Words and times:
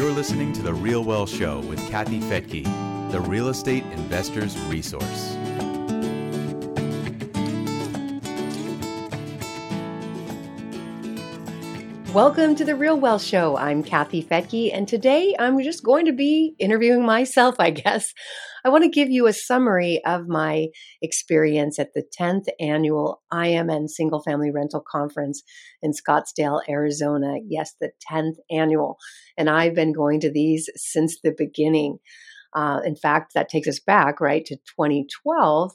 You're 0.00 0.12
listening 0.12 0.54
to 0.54 0.62
The 0.62 0.72
Real 0.72 1.04
Wealth 1.04 1.28
Show 1.28 1.60
with 1.60 1.78
Kathy 1.90 2.20
Fettke, 2.20 2.64
the 3.10 3.20
real 3.20 3.48
estate 3.48 3.84
investor's 3.92 4.58
resource. 4.60 5.36
Welcome 12.14 12.54
to 12.54 12.64
the 12.64 12.76
Real 12.76 12.98
Wealth 12.98 13.20
Show. 13.20 13.58
I'm 13.58 13.82
Kathy 13.82 14.24
Fettke, 14.24 14.70
and 14.72 14.88
today 14.88 15.36
I'm 15.38 15.60
just 15.60 15.84
going 15.84 16.06
to 16.06 16.12
be 16.12 16.54
interviewing 16.58 17.04
myself, 17.04 17.56
I 17.58 17.68
guess. 17.68 18.14
I 18.64 18.68
want 18.68 18.84
to 18.84 18.90
give 18.90 19.10
you 19.10 19.26
a 19.26 19.32
summary 19.32 20.00
of 20.04 20.28
my 20.28 20.68
experience 21.00 21.78
at 21.78 21.94
the 21.94 22.04
10th 22.18 22.46
annual 22.60 23.22
IMN 23.32 23.88
Single 23.88 24.22
Family 24.22 24.50
Rental 24.50 24.82
Conference 24.86 25.42
in 25.82 25.92
Scottsdale, 25.92 26.60
Arizona. 26.68 27.36
Yes, 27.46 27.74
the 27.80 27.90
10th 28.10 28.36
annual. 28.50 28.96
And 29.36 29.48
I've 29.48 29.74
been 29.74 29.92
going 29.92 30.20
to 30.20 30.32
these 30.32 30.68
since 30.76 31.18
the 31.22 31.34
beginning. 31.36 31.98
Uh, 32.54 32.80
in 32.84 32.96
fact, 32.96 33.32
that 33.34 33.48
takes 33.48 33.68
us 33.68 33.80
back, 33.80 34.20
right, 34.20 34.44
to 34.44 34.56
2012. 34.56 35.72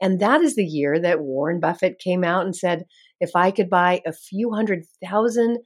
And 0.00 0.20
that 0.20 0.42
is 0.42 0.54
the 0.54 0.64
year 0.64 1.00
that 1.00 1.20
Warren 1.20 1.60
Buffett 1.60 1.98
came 1.98 2.24
out 2.24 2.44
and 2.44 2.54
said, 2.54 2.84
if 3.20 3.30
I 3.34 3.50
could 3.50 3.70
buy 3.70 4.00
a 4.06 4.12
few 4.12 4.52
hundred 4.52 4.84
thousand 5.04 5.58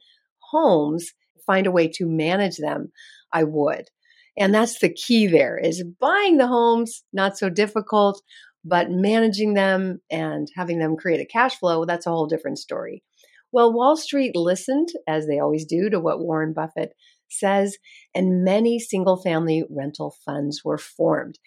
homes, 0.51 1.11
find 1.45 1.67
a 1.67 1.71
way 1.71 1.87
to 1.95 2.07
manage 2.07 2.57
them, 2.57 2.91
I 3.31 3.43
would. 3.43 3.89
And 4.37 4.53
that's 4.53 4.79
the 4.79 4.91
key 4.91 5.27
there 5.27 5.57
is 5.57 5.83
buying 5.99 6.37
the 6.37 6.47
homes, 6.47 7.03
not 7.13 7.37
so 7.37 7.49
difficult, 7.49 8.21
but 8.65 8.89
managing 8.89 9.53
them 9.53 9.99
and 10.09 10.47
having 10.55 10.79
them 10.79 10.95
create 10.95 11.19
a 11.19 11.25
cash 11.25 11.57
flow, 11.59 11.85
that's 11.85 12.07
a 12.07 12.09
whole 12.09 12.27
different 12.27 12.57
story. 12.57 13.03
Well, 13.51 13.73
Wall 13.73 13.95
Street 13.95 14.35
listened, 14.35 14.89
as 15.07 15.27
they 15.27 15.37
always 15.37 15.65
do, 15.65 15.89
to 15.89 15.99
what 15.99 16.19
Warren 16.19 16.53
Buffett 16.53 16.93
says, 17.29 17.77
and 18.15 18.43
many 18.43 18.79
single 18.79 19.21
family 19.21 19.63
rental 19.69 20.15
funds 20.25 20.61
were 20.63 20.77
formed. 20.77 21.37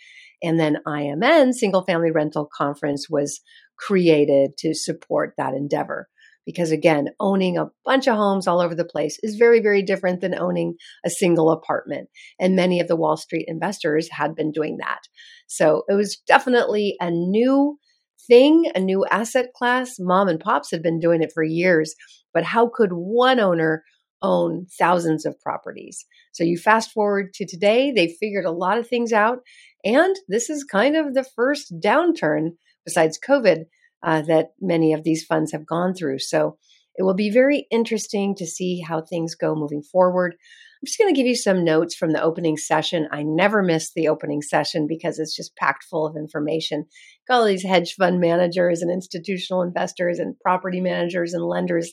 And 0.43 0.61
then 0.61 0.79
IMN, 0.87 1.55
Single 1.55 1.83
Family 1.85 2.11
Rental 2.11 2.49
Conference, 2.55 3.09
was 3.09 3.41
created 3.79 4.57
to 4.59 4.75
support 4.75 5.35
that 5.37 5.55
endeavor 5.55 6.09
because 6.47 6.71
again, 6.71 7.09
owning 7.21 7.59
a 7.59 7.71
bunch 7.85 8.07
of 8.07 8.17
homes 8.17 8.47
all 8.47 8.61
over 8.61 8.75
the 8.75 8.85
place 8.85 9.19
is 9.23 9.35
very, 9.35 9.61
very 9.61 9.83
different 9.83 10.21
than 10.21 10.39
owning 10.39 10.77
a 11.05 11.11
single 11.11 11.51
apartment. 11.51 12.09
And 12.41 12.57
many 12.57 12.81
of 12.81 12.89
the 12.89 12.97
Wall 12.97 13.17
Street 13.17 13.45
investors 13.49 14.09
had 14.11 14.35
been 14.35 14.53
doing 14.53 14.79
that. 14.79 15.01
So 15.49 15.83
it 15.89 15.95
was 15.95 16.17
definitely 16.27 16.97
a 17.01 17.11
new 17.11 17.79
thing, 18.27 18.71
a 18.75 18.81
new 18.81 19.05
asset 19.07 19.53
class. 19.55 19.97
Mom 19.99 20.29
and 20.29 20.41
pops 20.41 20.71
had 20.71 20.83
been 20.83 21.01
doing 21.01 21.23
it 21.23 21.33
for 21.35 21.43
years, 21.43 21.95
but 22.33 22.45
how 22.45 22.71
could 22.73 22.91
one 22.93 23.41
owner 23.41 23.83
own 24.23 24.67
thousands 24.79 25.27
of 25.27 25.39
properties? 25.41 26.07
So 26.33 26.45
you 26.45 26.57
fast 26.57 26.93
forward 26.93 27.35
to 27.35 27.47
today, 27.47 27.91
they 27.91 28.17
figured 28.21 28.45
a 28.45 28.51
lot 28.51 28.79
of 28.79 28.89
things 28.89 29.13
out. 29.13 29.39
And 29.85 30.17
this 30.29 30.49
is 30.49 30.65
kind 30.65 30.97
of 30.97 31.15
the 31.15 31.27
first 31.37 31.75
downturn 31.81 32.51
besides 32.85 33.19
COVID 33.19 33.65
uh, 34.03 34.23
that 34.23 34.49
many 34.61 34.93
of 34.93 35.05
these 35.05 35.25
funds 35.25 35.53
have 35.53 35.67
gone 35.67 35.95
through. 35.95 36.19
So 36.19 36.59
it 36.97 37.03
will 37.03 37.15
be 37.15 37.31
very 37.31 37.67
interesting 37.71 38.35
to 38.37 38.47
see 38.47 38.81
how 38.81 39.03
things 39.03 39.35
go 39.35 39.55
moving 39.55 39.83
forward. 39.83 40.35
I'm 40.35 40.87
just 40.87 40.99
going 40.99 41.13
to 41.13 41.19
give 41.19 41.27
you 41.27 41.37
some 41.37 41.65
notes 41.65 41.95
from 41.95 42.13
the 42.13 42.23
opening 42.23 42.57
session. 42.57 43.09
I 43.11 43.23
never 43.23 43.63
miss 43.63 43.93
the 43.93 44.09
opening 44.09 44.43
session 44.43 44.87
because 44.87 45.19
it's 45.19 45.35
just 45.35 45.57
packed 45.57 45.85
full 45.85 46.07
of 46.07 46.17
information. 46.17 46.87
Got 47.27 47.41
all 47.41 47.47
these 47.47 47.65
hedge 47.65 47.95
fund 47.95 48.21
managers 48.21 48.83
and 48.83 48.91
institutional 48.91 49.63
investors 49.63 50.19
and 50.19 50.39
property 50.41 50.81
managers 50.81 51.33
and 51.33 51.45
lenders 51.45 51.93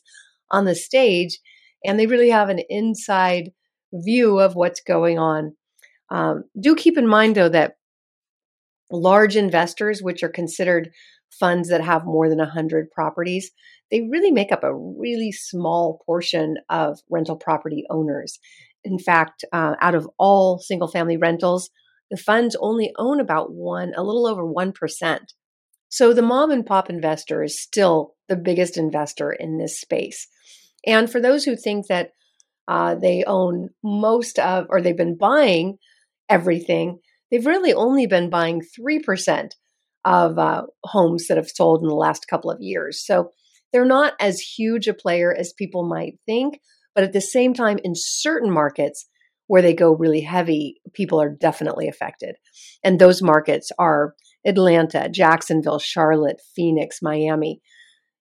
on 0.52 0.66
the 0.66 0.76
stage, 0.76 1.40
and 1.84 2.00
they 2.00 2.08
really 2.08 2.30
have 2.30 2.50
an 2.50 2.62
inside 2.70 3.52
view 3.94 4.40
of 4.40 4.56
what's 4.56 4.82
going 4.82 5.18
on. 5.18 5.56
Um, 6.10 6.44
do 6.60 6.76
keep 6.76 6.98
in 6.98 7.08
mind, 7.08 7.36
though, 7.36 7.50
that 7.50 7.78
large 8.92 9.36
investors, 9.36 10.02
which 10.02 10.24
are 10.24 10.30
considered 10.30 10.92
funds 11.40 11.70
that 11.70 11.82
have 11.82 12.06
more 12.06 12.30
than 12.30 12.40
100 12.40 12.92
properties, 12.92 13.52
they 13.92 14.02
really 14.02 14.32
make 14.32 14.52
up 14.52 14.64
a 14.64 14.76
really 14.76 15.32
small 15.32 16.02
portion 16.06 16.58
of 16.70 17.00
rental 17.10 17.36
property 17.36 17.86
owners. 17.90 18.40
In 18.84 19.00
fact, 19.00 19.46
uh, 19.54 19.76
out 19.82 19.96
of 19.96 20.10
all 20.18 20.60
single 20.60 20.88
family 20.88 21.18
rentals, 21.18 21.70
the 22.12 22.18
funds 22.18 22.56
only 22.60 22.94
own 22.98 23.20
about 23.20 23.52
one, 23.52 23.94
a 23.96 24.04
little 24.04 24.28
over 24.28 24.44
1%. 24.44 25.20
So 25.90 26.14
the 26.14 26.22
mom 26.22 26.52
and 26.52 26.66
pop 26.66 26.90
investor 26.90 27.44
is 27.44 27.62
still 27.62 28.16
the 28.28 28.36
biggest 28.36 28.78
investor 28.78 29.32
in 29.32 29.58
this 29.58 29.80
space. 29.80 30.28
And 30.86 31.10
for 31.10 31.22
those 31.22 31.46
who 31.46 31.56
think 31.56 31.88
that 31.88 32.12
uh, 32.68 32.96
they 32.96 33.24
own 33.26 33.70
most 33.84 34.40
of, 34.40 34.66
or 34.70 34.82
they've 34.82 34.98
been 34.98 35.18
buying 35.18 35.78
everything, 36.30 37.00
they've 37.30 37.46
really 37.46 37.74
only 37.74 38.08
been 38.08 38.30
buying 38.30 38.62
3% 38.80 39.52
of 40.06 40.38
uh, 40.38 40.64
homes 40.84 41.28
that 41.28 41.38
have 41.38 41.50
sold 41.50 41.82
in 41.82 41.88
the 41.88 41.96
last 41.96 42.28
couple 42.28 42.52
of 42.52 42.62
years. 42.62 43.06
So 43.06 43.32
they're 43.72 43.86
not 43.86 44.14
as 44.20 44.40
huge 44.40 44.88
a 44.88 44.94
player 44.94 45.34
as 45.34 45.54
people 45.54 45.88
might 45.88 46.20
think. 46.26 46.60
But 46.96 47.04
at 47.04 47.14
the 47.14 47.22
same 47.22 47.54
time, 47.54 47.80
in 47.84 47.94
certain 47.96 48.52
markets 48.52 49.08
where 49.48 49.62
they 49.62 49.74
go 49.74 49.96
really 49.96 50.22
heavy, 50.22 50.80
people 50.94 51.20
are 51.22 51.30
definitely 51.30 51.88
affected. 51.88 52.36
And 52.84 53.00
those 53.00 53.22
markets 53.22 53.72
are 53.80 54.14
Atlanta, 54.46 55.10
Jacksonville, 55.10 55.80
Charlotte, 55.80 56.42
Phoenix, 56.56 57.00
Miami. 57.02 57.62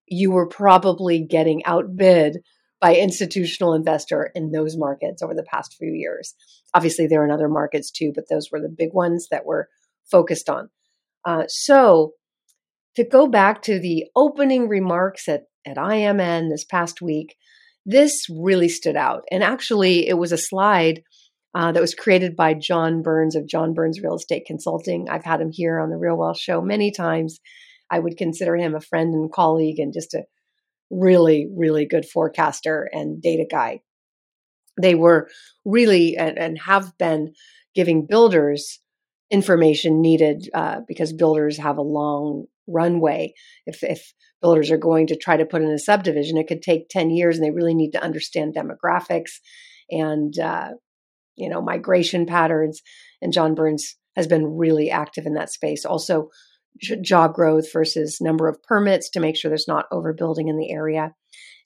You 0.06 0.30
were 0.30 0.48
probably 0.48 1.24
getting 1.24 1.64
outbid 1.64 2.38
by 2.80 2.96
institutional 2.96 3.74
investor 3.74 4.32
in 4.34 4.50
those 4.50 4.76
markets 4.76 5.22
over 5.22 5.34
the 5.34 5.44
past 5.44 5.76
few 5.78 5.92
years. 5.92 6.34
Obviously, 6.74 7.06
there 7.06 7.22
are 7.22 7.24
in 7.24 7.30
other 7.30 7.48
markets 7.48 7.90
too, 7.90 8.12
but 8.14 8.24
those 8.28 8.50
were 8.50 8.60
the 8.60 8.74
big 8.74 8.90
ones 8.92 9.28
that 9.30 9.44
were 9.44 9.68
focused 10.10 10.48
on. 10.48 10.70
Uh, 11.24 11.44
so, 11.48 12.12
to 12.96 13.04
go 13.04 13.26
back 13.26 13.62
to 13.62 13.78
the 13.78 14.04
opening 14.14 14.68
remarks 14.68 15.28
at, 15.28 15.44
at 15.66 15.76
IMN 15.76 16.50
this 16.50 16.64
past 16.64 17.00
week, 17.00 17.36
this 17.86 18.26
really 18.28 18.68
stood 18.68 18.96
out. 18.96 19.22
And 19.30 19.42
actually, 19.42 20.06
it 20.08 20.18
was 20.18 20.32
a 20.32 20.38
slide 20.38 21.02
uh, 21.54 21.72
that 21.72 21.80
was 21.80 21.94
created 21.94 22.36
by 22.36 22.54
John 22.54 23.02
Burns 23.02 23.36
of 23.36 23.46
John 23.46 23.74
Burns 23.74 24.00
Real 24.02 24.16
Estate 24.16 24.44
Consulting. 24.46 25.08
I've 25.08 25.24
had 25.24 25.40
him 25.40 25.50
here 25.52 25.80
on 25.80 25.90
the 25.90 25.96
Real 25.96 26.16
Wealth 26.16 26.38
Show 26.38 26.60
many 26.60 26.90
times. 26.90 27.40
I 27.90 27.98
would 27.98 28.16
consider 28.16 28.56
him 28.56 28.74
a 28.74 28.80
friend 28.80 29.12
and 29.14 29.30
colleague 29.30 29.78
and 29.78 29.92
just 29.92 30.14
a 30.14 30.24
really, 30.90 31.48
really 31.54 31.86
good 31.86 32.06
forecaster 32.06 32.88
and 32.92 33.20
data 33.20 33.44
guy. 33.50 33.80
They 34.80 34.94
were 34.94 35.28
really 35.64 36.16
and, 36.16 36.38
and 36.38 36.58
have 36.58 36.96
been 36.98 37.34
giving 37.74 38.06
builders 38.06 38.80
information 39.32 40.02
needed 40.02 40.48
uh, 40.52 40.80
because 40.86 41.12
builders 41.12 41.56
have 41.56 41.78
a 41.78 41.82
long 41.82 42.44
runway. 42.68 43.32
If, 43.66 43.82
if 43.82 44.12
builders 44.42 44.70
are 44.70 44.76
going 44.76 45.06
to 45.08 45.16
try 45.16 45.38
to 45.38 45.46
put 45.46 45.62
in 45.62 45.70
a 45.70 45.78
subdivision, 45.78 46.36
it 46.36 46.46
could 46.46 46.62
take 46.62 46.90
10 46.90 47.10
years 47.10 47.36
and 47.36 47.44
they 47.44 47.50
really 47.50 47.74
need 47.74 47.92
to 47.92 48.02
understand 48.02 48.54
demographics 48.54 49.30
and, 49.90 50.38
uh, 50.38 50.70
you 51.34 51.48
know, 51.48 51.62
migration 51.62 52.26
patterns. 52.26 52.82
And 53.22 53.32
John 53.32 53.54
Burns 53.54 53.96
has 54.16 54.26
been 54.26 54.58
really 54.58 54.90
active 54.90 55.24
in 55.24 55.34
that 55.34 55.50
space. 55.50 55.86
Also, 55.86 56.28
job 57.02 57.34
growth 57.34 57.72
versus 57.72 58.18
number 58.20 58.48
of 58.48 58.62
permits 58.62 59.10
to 59.10 59.20
make 59.20 59.36
sure 59.36 59.48
there's 59.48 59.68
not 59.68 59.90
overbuilding 59.90 60.48
in 60.48 60.58
the 60.58 60.70
area. 60.70 61.14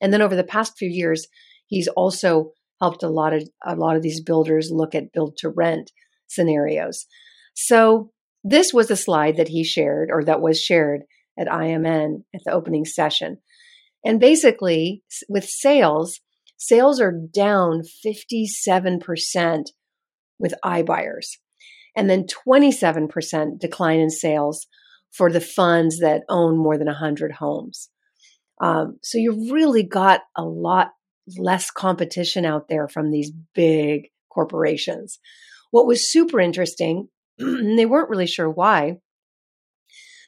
And 0.01 0.13
then 0.13 0.23
over 0.23 0.37
the 0.37 0.45
past 0.45 0.79
few 0.79 0.89
years, 0.89 1.27
he's 1.67 1.89
also 1.89 2.53
helped 2.81 3.03
a 3.03 3.09
lot 3.09 3.33
of 3.33 3.49
a 3.65 3.75
lot 3.75 3.97
of 3.97 4.03
these 4.03 4.21
builders 4.21 4.71
look 4.71 4.95
at 4.95 5.13
build 5.13 5.37
to 5.39 5.49
rent 5.49 5.91
scenarios. 6.27 7.07
So 7.57 8.11
this 8.45 8.73
was 8.73 8.91
a 8.91 8.97
slide 8.97 9.39
that 9.39 9.49
he 9.49 9.65
shared 9.65 10.11
or 10.13 10.23
that 10.25 10.43
was 10.43 10.61
shared 10.61 11.03
at 11.39 11.49
IMN 11.49 12.23
at 12.35 12.43
the 12.45 12.53
opening 12.53 12.85
session. 12.85 13.39
And 14.05 14.21
basically, 14.21 15.03
with 15.29 15.45
sales, 15.45 16.21
sales 16.59 17.01
are 17.01 17.13
down 17.13 17.83
57% 18.07 19.65
with 20.39 20.55
iBuyers, 20.65 21.27
and 21.97 22.09
then 22.11 22.27
27% 22.47 23.59
decline 23.59 24.01
in 24.01 24.11
sales 24.11 24.67
for 25.11 25.33
the 25.33 25.41
funds 25.41 25.99
that 26.01 26.23
own 26.29 26.59
more 26.59 26.77
than 26.77 26.87
100 26.87 27.33
homes. 27.33 27.89
Um, 28.61 28.99
so 29.03 29.19
you've 29.19 29.51
really 29.51 29.83
got 29.83 30.21
a 30.37 30.45
lot 30.45 30.93
less 31.39 31.71
competition 31.71 32.45
out 32.45 32.69
there 32.69 32.87
from 32.87 33.11
these 33.11 33.33
big 33.55 34.09
corporations. 34.31 35.19
What 35.71 35.87
was 35.87 36.13
super 36.13 36.39
interesting 36.39 37.09
they 37.77 37.87
weren't 37.87 38.11
really 38.11 38.27
sure 38.27 38.51
why. 38.51 38.99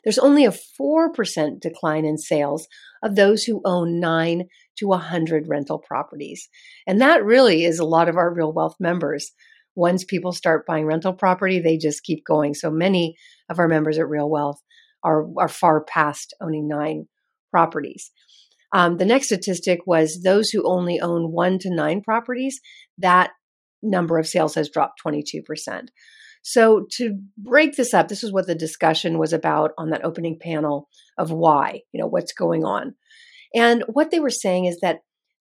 There's 0.04 0.18
only 0.18 0.44
a 0.44 0.52
4% 0.80 1.60
decline 1.60 2.04
in 2.04 2.18
sales 2.18 2.68
of 3.02 3.16
those 3.16 3.44
who 3.44 3.60
own 3.64 4.00
9 4.00 4.44
to 4.78 4.86
100 4.86 5.48
rental 5.48 5.78
properties. 5.78 6.48
And 6.86 7.00
that 7.00 7.24
really 7.24 7.64
is 7.64 7.78
a 7.78 7.84
lot 7.84 8.08
of 8.08 8.16
our 8.16 8.32
real 8.32 8.52
wealth 8.52 8.76
members. 8.78 9.32
Once 9.74 10.04
people 10.04 10.32
start 10.32 10.66
buying 10.66 10.86
rental 10.86 11.12
property, 11.12 11.60
they 11.60 11.76
just 11.76 12.04
keep 12.04 12.24
going. 12.24 12.54
So 12.54 12.70
many 12.70 13.16
of 13.48 13.58
our 13.58 13.68
members 13.68 13.98
at 13.98 14.08
Real 14.08 14.28
Wealth 14.28 14.60
are, 15.04 15.26
are 15.38 15.48
far 15.48 15.84
past 15.84 16.34
owning 16.40 16.68
nine 16.68 17.06
properties. 17.50 18.10
Um, 18.72 18.96
the 18.98 19.04
next 19.04 19.26
statistic 19.26 19.80
was 19.86 20.22
those 20.22 20.50
who 20.50 20.68
only 20.68 21.00
own 21.00 21.32
one 21.32 21.58
to 21.60 21.74
nine 21.74 22.02
properties. 22.02 22.60
That 22.98 23.30
number 23.82 24.18
of 24.18 24.26
sales 24.26 24.54
has 24.56 24.68
dropped 24.68 25.00
22%. 25.04 25.88
So, 26.50 26.86
to 26.92 27.18
break 27.36 27.76
this 27.76 27.92
up, 27.92 28.08
this 28.08 28.24
is 28.24 28.32
what 28.32 28.46
the 28.46 28.54
discussion 28.54 29.18
was 29.18 29.34
about 29.34 29.72
on 29.76 29.90
that 29.90 30.02
opening 30.02 30.38
panel 30.40 30.88
of 31.18 31.30
why, 31.30 31.82
you 31.92 32.00
know, 32.00 32.06
what's 32.06 32.32
going 32.32 32.64
on. 32.64 32.94
And 33.54 33.84
what 33.86 34.10
they 34.10 34.18
were 34.18 34.30
saying 34.30 34.64
is 34.64 34.80
that 34.80 35.00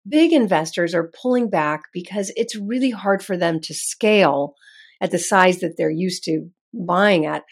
big 0.09 0.33
investors 0.33 0.95
are 0.95 1.11
pulling 1.21 1.51
back 1.51 1.83
because 1.93 2.31
it's 2.37 2.55
really 2.55 2.91
hard 2.91 3.21
for 3.21 3.37
them 3.37 3.59
to 3.65 3.75
scale 3.75 4.55
at 5.01 5.11
the 5.11 5.19
size 5.19 5.59
that 5.59 5.75
they're 5.77 5.91
used 5.91 6.23
to 6.27 6.49
buying 6.73 7.27
at 7.27 7.43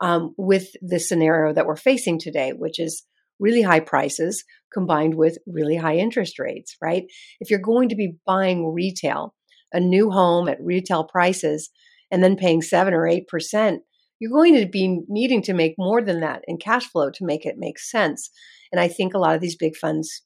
um, 0.00 0.34
with 0.36 0.66
the 0.82 0.98
scenario 0.98 1.54
that 1.54 1.66
we're 1.66 1.76
facing 1.76 2.18
today, 2.18 2.54
which 2.54 2.80
is 2.80 3.04
really 3.38 3.62
high 3.62 3.78
prices 3.78 4.42
combined 4.74 5.14
with 5.14 5.38
really 5.46 5.76
high 5.76 5.96
interest 5.96 6.40
rates, 6.40 6.76
right? 6.82 7.04
If 7.38 7.50
you're 7.50 7.60
going 7.60 7.90
to 7.90 7.94
be 7.94 8.16
buying 8.26 8.72
retail, 8.74 9.32
a 9.72 9.78
new 9.78 10.10
home 10.10 10.48
at 10.48 10.60
retail 10.60 11.04
prices, 11.04 11.70
and 12.10 12.22
then 12.22 12.36
paying 12.36 12.62
seven 12.62 12.94
or 12.94 13.06
eight 13.06 13.28
percent, 13.28 13.82
you're 14.18 14.30
going 14.30 14.54
to 14.54 14.66
be 14.66 15.00
needing 15.08 15.42
to 15.42 15.54
make 15.54 15.74
more 15.78 16.02
than 16.02 16.20
that 16.20 16.42
in 16.46 16.56
cash 16.58 16.86
flow 16.86 17.10
to 17.10 17.24
make 17.24 17.44
it 17.44 17.56
make 17.58 17.78
sense. 17.78 18.30
And 18.72 18.80
I 18.80 18.88
think 18.88 19.14
a 19.14 19.18
lot 19.18 19.34
of 19.34 19.40
these 19.40 19.56
big 19.56 19.76
funds 19.76 20.22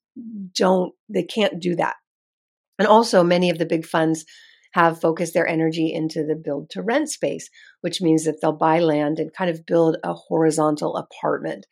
don't, 0.56 0.92
they 1.08 1.22
can't 1.22 1.60
do 1.60 1.76
that. 1.76 1.96
And 2.78 2.88
also, 2.88 3.22
many 3.22 3.50
of 3.50 3.58
the 3.58 3.66
big 3.66 3.84
funds 3.84 4.24
have 4.72 5.00
focused 5.00 5.34
their 5.34 5.46
energy 5.46 5.92
into 5.92 6.24
the 6.24 6.36
build 6.36 6.70
to 6.70 6.82
rent 6.82 7.10
space, 7.10 7.50
which 7.80 8.00
means 8.00 8.24
that 8.24 8.36
they'll 8.40 8.52
buy 8.52 8.78
land 8.78 9.18
and 9.18 9.34
kind 9.34 9.50
of 9.50 9.66
build 9.66 9.96
a 10.04 10.14
horizontal 10.14 10.96
apartment. 10.96 11.66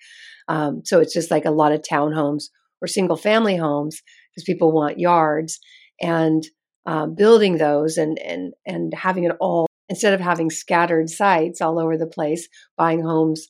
Um, 0.48 0.82
so 0.84 1.00
it's 1.00 1.14
just 1.14 1.30
like 1.30 1.44
a 1.44 1.50
lot 1.50 1.72
of 1.72 1.82
townhomes 1.82 2.44
or 2.82 2.88
single 2.88 3.16
family 3.16 3.56
homes 3.56 4.02
because 4.34 4.44
people 4.44 4.72
want 4.72 4.98
yards 4.98 5.58
and 6.00 6.44
uh, 6.86 7.06
building 7.06 7.58
those 7.58 7.96
and 7.98 8.18
and 8.18 8.54
and 8.66 8.94
having 8.94 9.24
it 9.24 9.32
all 9.40 9.67
instead 9.88 10.14
of 10.14 10.20
having 10.20 10.50
scattered 10.50 11.08
sites 11.08 11.60
all 11.60 11.78
over 11.78 11.96
the 11.96 12.06
place, 12.06 12.48
buying 12.76 13.02
homes 13.02 13.48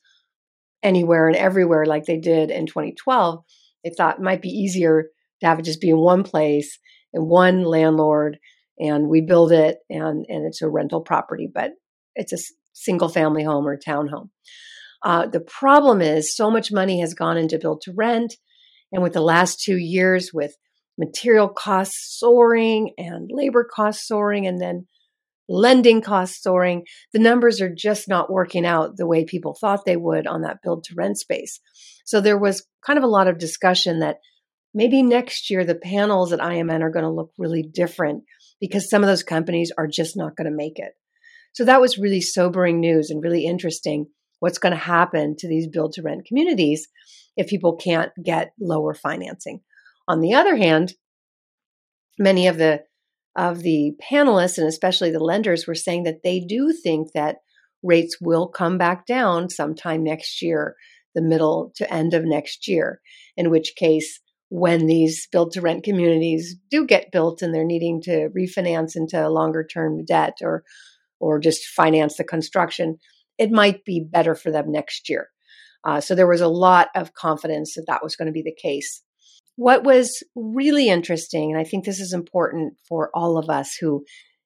anywhere 0.82 1.29
and 1.29 1.37
everywhere 1.37 1.85
like 1.85 2.05
they 2.05 2.19
did 2.19 2.50
in 2.50 2.67
2012, 2.67 3.43
they 3.85 3.90
thought 3.90 4.19
it 4.19 4.23
might 4.23 4.43
be 4.43 4.49
easier 4.49 5.08
to 5.40 5.46
have 5.46 5.58
it 5.58 5.64
just 5.64 5.81
be 5.81 5.90
in 5.90 5.99
one 5.99 6.23
place 6.23 6.79
and 7.12 7.26
one 7.26 7.64
landlord 7.64 8.38
and 8.79 9.08
we 9.08 9.20
build 9.20 9.50
it 9.52 9.79
and, 9.90 10.25
and 10.29 10.46
it's 10.46 10.62
a 10.62 10.69
rental 10.69 11.00
property, 11.00 11.49
but 11.52 11.73
it's 12.14 12.32
a 12.32 12.38
single 12.73 13.08
family 13.08 13.43
home 13.43 13.67
or 13.67 13.76
townhome. 13.76 14.31
Uh, 15.05 15.26
the 15.26 15.41
problem 15.41 16.00
is 16.00 16.34
so 16.34 16.50
much 16.50 16.73
money 16.73 17.00
has 17.00 17.14
gone 17.14 17.37
into 17.37 17.58
build 17.58 17.81
to 17.82 17.93
rent. 17.94 18.34
And 18.93 19.02
with 19.02 19.12
the 19.12 19.20
last 19.20 19.61
two 19.61 19.76
years, 19.76 20.32
with 20.32 20.56
material 20.96 21.49
costs 21.49 22.17
soaring 22.19 22.94
and 22.99 23.31
labor 23.32 23.64
costs 23.64 24.06
soaring, 24.06 24.46
and 24.46 24.61
then 24.61 24.87
lending 25.49 26.03
costs 26.03 26.43
soaring, 26.43 26.85
the 27.12 27.19
numbers 27.19 27.61
are 27.61 27.75
just 27.75 28.09
not 28.09 28.31
working 28.31 28.67
out 28.67 28.97
the 28.97 29.06
way 29.06 29.25
people 29.25 29.56
thought 29.59 29.85
they 29.85 29.97
would 29.97 30.27
on 30.27 30.43
that 30.43 30.59
build 30.62 30.85
to 30.85 30.95
rent 30.95 31.19
space. 31.19 31.61
So 32.05 32.21
there 32.21 32.39
was 32.39 32.67
kind 32.85 32.99
of 32.99 33.05
a 33.05 33.09
lot 33.09 33.29
of 33.29 33.39
discussion 33.39 34.00
that 34.00 34.19
maybe 34.75 35.03
next 35.03 35.50
year 35.50 35.65
the 35.65 35.75
panels 35.75 36.33
at 36.33 36.41
IMN 36.41 36.83
are 36.83 36.91
going 36.91 37.05
to 37.05 37.11
look 37.11 37.33
really 37.39 37.62
different 37.62 38.25
because 38.61 38.91
some 38.91 39.03
of 39.03 39.09
those 39.09 39.23
companies 39.23 39.73
are 39.77 39.87
just 39.87 40.17
not 40.17 40.37
going 40.37 40.50
to 40.50 40.56
make 40.56 40.79
it. 40.79 40.93
So 41.55 41.65
that 41.65 41.81
was 41.81 41.99
really 41.99 42.21
sobering 42.21 42.81
news 42.81 43.11
and 43.11 43.23
really 43.23 43.44
interesting 43.44 44.06
what's 44.41 44.59
going 44.59 44.73
to 44.73 44.79
happen 44.79 45.35
to 45.39 45.49
these 45.49 45.67
build 45.67 45.94
to 45.94 46.03
rent 46.03 46.27
communities 46.27 46.89
if 47.37 47.49
people 47.49 47.77
can't 47.77 48.12
get 48.23 48.53
lower 48.61 48.94
financing. 48.94 49.61
On 50.06 50.21
the 50.21 50.35
other 50.35 50.56
hand, 50.56 50.94
many 52.19 52.47
of 52.47 52.56
the 52.56 52.83
of 53.38 53.61
the 53.61 53.93
panelists 54.12 54.58
and 54.58 54.67
especially 54.67 55.11
the 55.11 55.20
lenders 55.20 55.67
were 55.67 55.75
saying 55.75 56.02
that 56.02 56.23
they 56.25 56.40
do 56.40 56.73
think 56.73 57.12
that 57.14 57.37
rates 57.82 58.19
will 58.20 58.49
come 58.49 58.76
back 58.76 59.06
down 59.06 59.49
sometime 59.49 60.02
next 60.02 60.43
year, 60.43 60.75
the 61.14 61.23
middle 61.23 61.73
to 61.76 61.90
end 61.93 62.14
of 62.14 62.25
next 62.25 62.67
year, 62.67 63.00
in 63.37 63.49
which 63.49 63.75
case 63.76 64.20
when 64.50 64.87
these 64.87 65.29
build 65.31 65.52
to 65.52 65.61
rent 65.61 65.85
communities 65.85 66.56
do 66.70 66.85
get 66.85 67.12
built 67.12 67.40
and 67.40 67.55
they're 67.55 67.64
needing 67.64 68.02
to 68.02 68.29
refinance 68.37 68.96
into 68.96 69.29
longer 69.29 69.64
term 69.64 70.05
debt 70.05 70.38
or 70.43 70.64
or 71.20 71.38
just 71.38 71.64
finance 71.64 72.17
the 72.17 72.25
construction 72.25 72.99
it 73.38 73.52
might 73.52 73.84
be 73.84 74.05
better 74.05 74.34
for 74.34 74.50
them 74.50 74.73
next 74.73 75.08
year. 75.08 75.29
Uh, 75.84 76.00
so 76.00 76.14
there 76.14 76.26
was 76.26 76.41
a 76.41 76.49
lot 76.49 76.88
of 76.96 77.14
confidence 77.14 77.75
that 77.75 77.84
that 77.87 78.02
was 78.02 78.17
going 78.17 78.26
to 78.26 78.32
be 78.32 78.43
the 78.43 78.56
case 78.61 79.02
what 79.58 79.82
was 79.82 80.22
really 80.37 80.88
interesting 80.88 81.50
and 81.50 81.60
i 81.60 81.64
think 81.64 81.84
this 81.84 82.00
is 82.00 82.12
important 82.12 82.75
for 82.88 83.10
all 83.12 83.37
of 83.37 83.50
us 83.50 83.76
who 83.81 84.05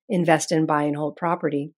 invest 0.09 0.51
in 0.51 0.65
buy 0.65 0.85
and 0.85 0.97
hold 0.97 1.17
property 1.17 1.73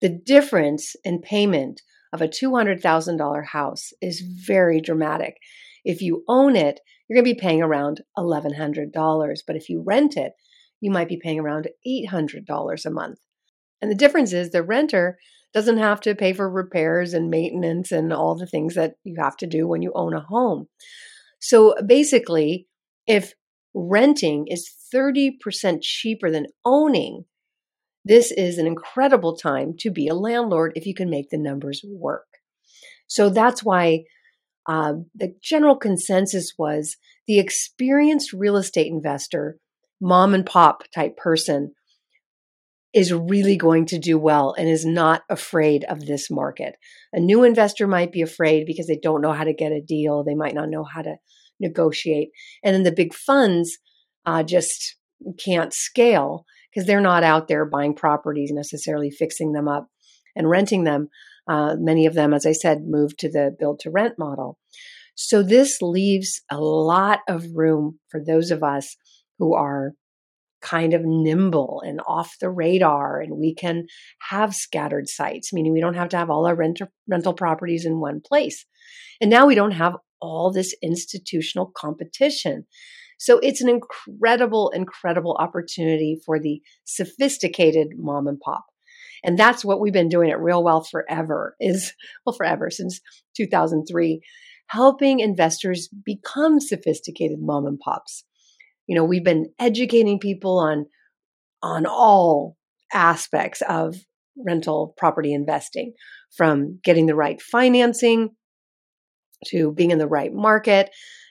the 0.00 0.10
difference 0.10 0.96
in 1.02 1.22
payment 1.22 1.80
of 2.12 2.20
a 2.20 2.28
$200,000 2.28 3.46
house 3.46 3.92
is 4.02 4.20
very 4.20 4.80
dramatic. 4.80 5.38
If 5.84 6.02
you 6.02 6.22
own 6.28 6.56
it, 6.56 6.80
you're 7.08 7.16
going 7.16 7.24
to 7.24 7.34
be 7.34 7.40
paying 7.40 7.62
around 7.62 8.02
$1,100. 8.16 9.38
But 9.46 9.56
if 9.56 9.70
you 9.70 9.82
rent 9.84 10.18
it, 10.18 10.32
you 10.80 10.90
might 10.90 11.08
be 11.08 11.16
paying 11.16 11.40
around 11.40 11.68
$800 11.86 12.84
a 12.84 12.90
month. 12.90 13.18
And 13.80 13.90
the 13.90 13.96
difference 13.96 14.34
is 14.34 14.50
the 14.50 14.62
renter 14.62 15.18
doesn't 15.54 15.78
have 15.78 16.00
to 16.02 16.14
pay 16.14 16.34
for 16.34 16.50
repairs 16.50 17.14
and 17.14 17.30
maintenance 17.30 17.90
and 17.90 18.12
all 18.12 18.36
the 18.36 18.46
things 18.46 18.74
that 18.74 18.96
you 19.04 19.16
have 19.18 19.36
to 19.38 19.46
do 19.46 19.66
when 19.66 19.80
you 19.80 19.90
own 19.94 20.12
a 20.12 20.20
home. 20.20 20.68
So 21.46 21.74
basically, 21.86 22.68
if 23.06 23.34
renting 23.74 24.46
is 24.48 24.66
30% 24.94 25.82
cheaper 25.82 26.30
than 26.30 26.46
owning, 26.64 27.26
this 28.02 28.32
is 28.32 28.56
an 28.56 28.66
incredible 28.66 29.36
time 29.36 29.74
to 29.80 29.90
be 29.90 30.08
a 30.08 30.14
landlord 30.14 30.72
if 30.74 30.86
you 30.86 30.94
can 30.94 31.10
make 31.10 31.28
the 31.28 31.36
numbers 31.36 31.84
work. 31.84 32.24
So 33.08 33.28
that's 33.28 33.62
why 33.62 34.04
uh, 34.66 34.94
the 35.14 35.34
general 35.42 35.76
consensus 35.76 36.54
was 36.58 36.96
the 37.26 37.38
experienced 37.38 38.32
real 38.32 38.56
estate 38.56 38.86
investor, 38.86 39.58
mom 40.00 40.32
and 40.32 40.46
pop 40.46 40.84
type 40.94 41.18
person, 41.18 41.74
is 42.94 43.12
really 43.12 43.56
going 43.56 43.86
to 43.86 43.98
do 43.98 44.16
well 44.16 44.54
and 44.56 44.68
is 44.68 44.86
not 44.86 45.22
afraid 45.28 45.84
of 45.84 46.06
this 46.06 46.30
market. 46.30 46.76
A 47.12 47.18
new 47.18 47.42
investor 47.42 47.88
might 47.88 48.12
be 48.12 48.22
afraid 48.22 48.66
because 48.66 48.86
they 48.86 48.98
don't 49.02 49.20
know 49.20 49.32
how 49.32 49.44
to 49.44 49.52
get 49.52 49.72
a 49.72 49.80
deal, 49.80 50.22
they 50.22 50.34
might 50.34 50.54
not 50.54 50.70
know 50.70 50.84
how 50.84 51.02
to 51.02 51.16
negotiate. 51.58 52.30
And 52.62 52.74
then 52.74 52.84
the 52.84 52.92
big 52.92 53.12
funds 53.12 53.78
uh, 54.24 54.44
just 54.44 54.96
can't 55.44 55.72
scale 55.72 56.44
because 56.70 56.86
they're 56.86 57.00
not 57.00 57.24
out 57.24 57.48
there 57.48 57.64
buying 57.64 57.94
properties 57.94 58.50
necessarily, 58.52 59.10
fixing 59.10 59.52
them 59.52 59.68
up 59.68 59.88
and 60.36 60.48
renting 60.48 60.84
them. 60.84 61.08
Uh, 61.48 61.76
many 61.78 62.06
of 62.06 62.14
them, 62.14 62.32
as 62.32 62.46
I 62.46 62.52
said, 62.52 62.86
moved 62.86 63.18
to 63.18 63.30
the 63.30 63.54
build 63.58 63.80
to 63.80 63.90
rent 63.90 64.14
model. 64.18 64.58
So 65.16 65.42
this 65.42 65.78
leaves 65.80 66.42
a 66.50 66.58
lot 66.58 67.20
of 67.28 67.44
room 67.54 67.98
for 68.08 68.20
those 68.24 68.50
of 68.50 68.62
us 68.62 68.96
who 69.38 69.54
are 69.54 69.92
kind 70.64 70.94
of 70.94 71.02
nimble 71.04 71.82
and 71.84 72.00
off 72.06 72.36
the 72.40 72.50
radar 72.50 73.20
and 73.20 73.38
we 73.38 73.54
can 73.54 73.86
have 74.30 74.54
scattered 74.54 75.08
sites 75.08 75.52
meaning 75.52 75.72
we 75.72 75.80
don't 75.80 75.94
have 75.94 76.08
to 76.08 76.16
have 76.16 76.30
all 76.30 76.46
our 76.46 76.56
rent- 76.56 76.80
rental 77.08 77.34
properties 77.34 77.84
in 77.84 78.00
one 78.00 78.20
place. 78.24 78.64
And 79.20 79.30
now 79.30 79.46
we 79.46 79.54
don't 79.54 79.72
have 79.72 79.96
all 80.20 80.50
this 80.50 80.74
institutional 80.82 81.70
competition. 81.76 82.64
So 83.18 83.38
it's 83.38 83.60
an 83.60 83.68
incredible 83.68 84.70
incredible 84.74 85.36
opportunity 85.38 86.18
for 86.24 86.40
the 86.40 86.62
sophisticated 86.84 87.88
mom 87.96 88.26
and 88.26 88.40
pop. 88.40 88.64
And 89.22 89.38
that's 89.38 89.64
what 89.64 89.80
we've 89.80 89.92
been 89.92 90.08
doing 90.08 90.30
at 90.30 90.40
Real 90.40 90.62
Wealth 90.62 90.88
forever 90.90 91.56
is, 91.60 91.92
well, 92.24 92.34
forever 92.34 92.70
since 92.70 93.00
2003, 93.36 94.20
helping 94.68 95.20
investors 95.20 95.88
become 96.04 96.60
sophisticated 96.60 97.38
mom 97.40 97.66
and 97.66 97.78
pops. 97.78 98.24
You 98.86 98.96
know, 98.96 99.04
we've 99.04 99.24
been 99.24 99.52
educating 99.58 100.18
people 100.18 100.58
on, 100.58 100.86
on 101.62 101.86
all 101.86 102.56
aspects 102.92 103.62
of 103.68 103.96
rental 104.36 104.94
property 104.96 105.32
investing 105.32 105.92
from 106.36 106.80
getting 106.82 107.06
the 107.06 107.14
right 107.14 107.40
financing 107.40 108.30
to 109.46 109.72
being 109.72 109.90
in 109.90 109.98
the 109.98 110.08
right 110.08 110.32
market, 110.32 110.90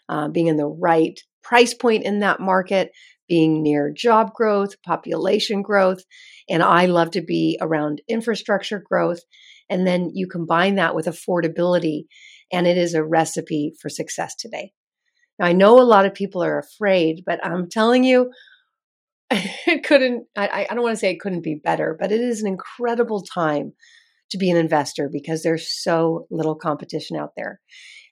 uh, 0.09 0.27
being 0.29 0.47
in 0.47 0.57
the 0.57 0.67
right 0.67 1.19
price 1.43 1.73
point 1.73 2.05
in 2.05 2.19
that 2.19 2.39
market, 2.39 2.91
being 3.27 3.63
near 3.63 3.91
job 3.95 4.33
growth, 4.33 4.81
population 4.83 5.61
growth. 5.61 6.01
And 6.49 6.61
I 6.61 6.85
love 6.85 7.11
to 7.11 7.21
be 7.21 7.57
around 7.61 8.01
infrastructure 8.07 8.83
growth. 8.83 9.19
And 9.69 9.87
then 9.87 10.11
you 10.13 10.27
combine 10.27 10.75
that 10.75 10.93
with 10.93 11.05
affordability, 11.05 12.05
and 12.51 12.67
it 12.67 12.77
is 12.77 12.93
a 12.93 13.03
recipe 13.03 13.73
for 13.81 13.89
success 13.89 14.35
today. 14.35 14.73
Now, 15.39 15.47
I 15.47 15.53
know 15.53 15.79
a 15.79 15.83
lot 15.83 16.05
of 16.05 16.13
people 16.13 16.43
are 16.43 16.59
afraid, 16.59 17.23
but 17.25 17.43
I'm 17.45 17.69
telling 17.69 18.03
you, 18.03 18.31
it 19.31 19.83
couldn't, 19.83 20.27
I, 20.37 20.67
I 20.69 20.73
don't 20.73 20.83
want 20.83 20.95
to 20.95 20.99
say 20.99 21.11
it 21.11 21.19
couldn't 21.19 21.43
be 21.43 21.55
better, 21.55 21.97
but 21.99 22.11
it 22.11 22.21
is 22.21 22.41
an 22.41 22.47
incredible 22.47 23.23
time 23.23 23.73
to 24.31 24.37
be 24.37 24.49
an 24.49 24.57
investor 24.57 25.09
because 25.11 25.43
there's 25.43 25.67
so 25.69 26.27
little 26.31 26.55
competition 26.55 27.17
out 27.17 27.31
there. 27.35 27.59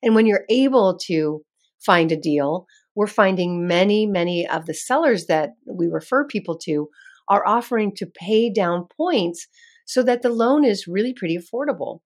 And 0.04 0.16
when 0.16 0.26
you're 0.26 0.46
able 0.50 0.98
to 1.08 1.44
find 1.80 2.12
a 2.12 2.18
deal 2.18 2.68
we're 2.96 3.08
finding 3.08 3.68
many, 3.68 4.06
many 4.06 4.48
of 4.48 4.66
the 4.66 4.74
sellers 4.74 5.28
that 5.28 5.52
we 5.66 5.88
refer 5.88 6.26
people 6.26 6.58
to 6.58 6.90
are 7.30 7.48
offering 7.48 7.94
to 7.96 8.06
pay 8.06 8.52
down 8.52 8.88
points 8.98 9.48
so 9.86 10.04
that 10.04 10.22
the 10.22 10.30
loan 10.30 10.66
is 10.66 10.88
really 10.88 11.14
pretty 11.14 11.38
affordable. 11.38 12.00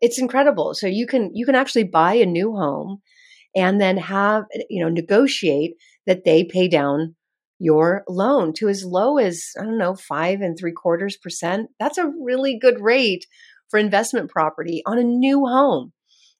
It's 0.00 0.18
incredible. 0.18 0.74
So 0.74 0.86
you 0.86 1.06
can 1.06 1.30
you 1.34 1.46
can 1.46 1.54
actually 1.54 1.84
buy 1.84 2.14
a 2.14 2.26
new 2.26 2.52
home 2.52 3.02
and 3.54 3.80
then 3.80 3.96
have 3.96 4.44
you 4.70 4.82
know 4.82 4.88
negotiate 4.88 5.74
that 6.06 6.24
they 6.24 6.44
pay 6.44 6.68
down 6.68 7.14
your 7.58 8.02
loan 8.08 8.52
to 8.52 8.68
as 8.68 8.84
low 8.84 9.18
as 9.18 9.44
I 9.58 9.64
don't 9.64 9.78
know 9.78 9.94
five 9.94 10.40
and 10.40 10.58
three 10.58 10.72
quarters 10.72 11.16
percent. 11.16 11.70
That's 11.78 11.98
a 11.98 12.12
really 12.20 12.58
good 12.58 12.80
rate 12.80 13.26
for 13.70 13.78
investment 13.78 14.30
property 14.30 14.82
on 14.84 14.98
a 14.98 15.04
new 15.04 15.46
home 15.46 15.92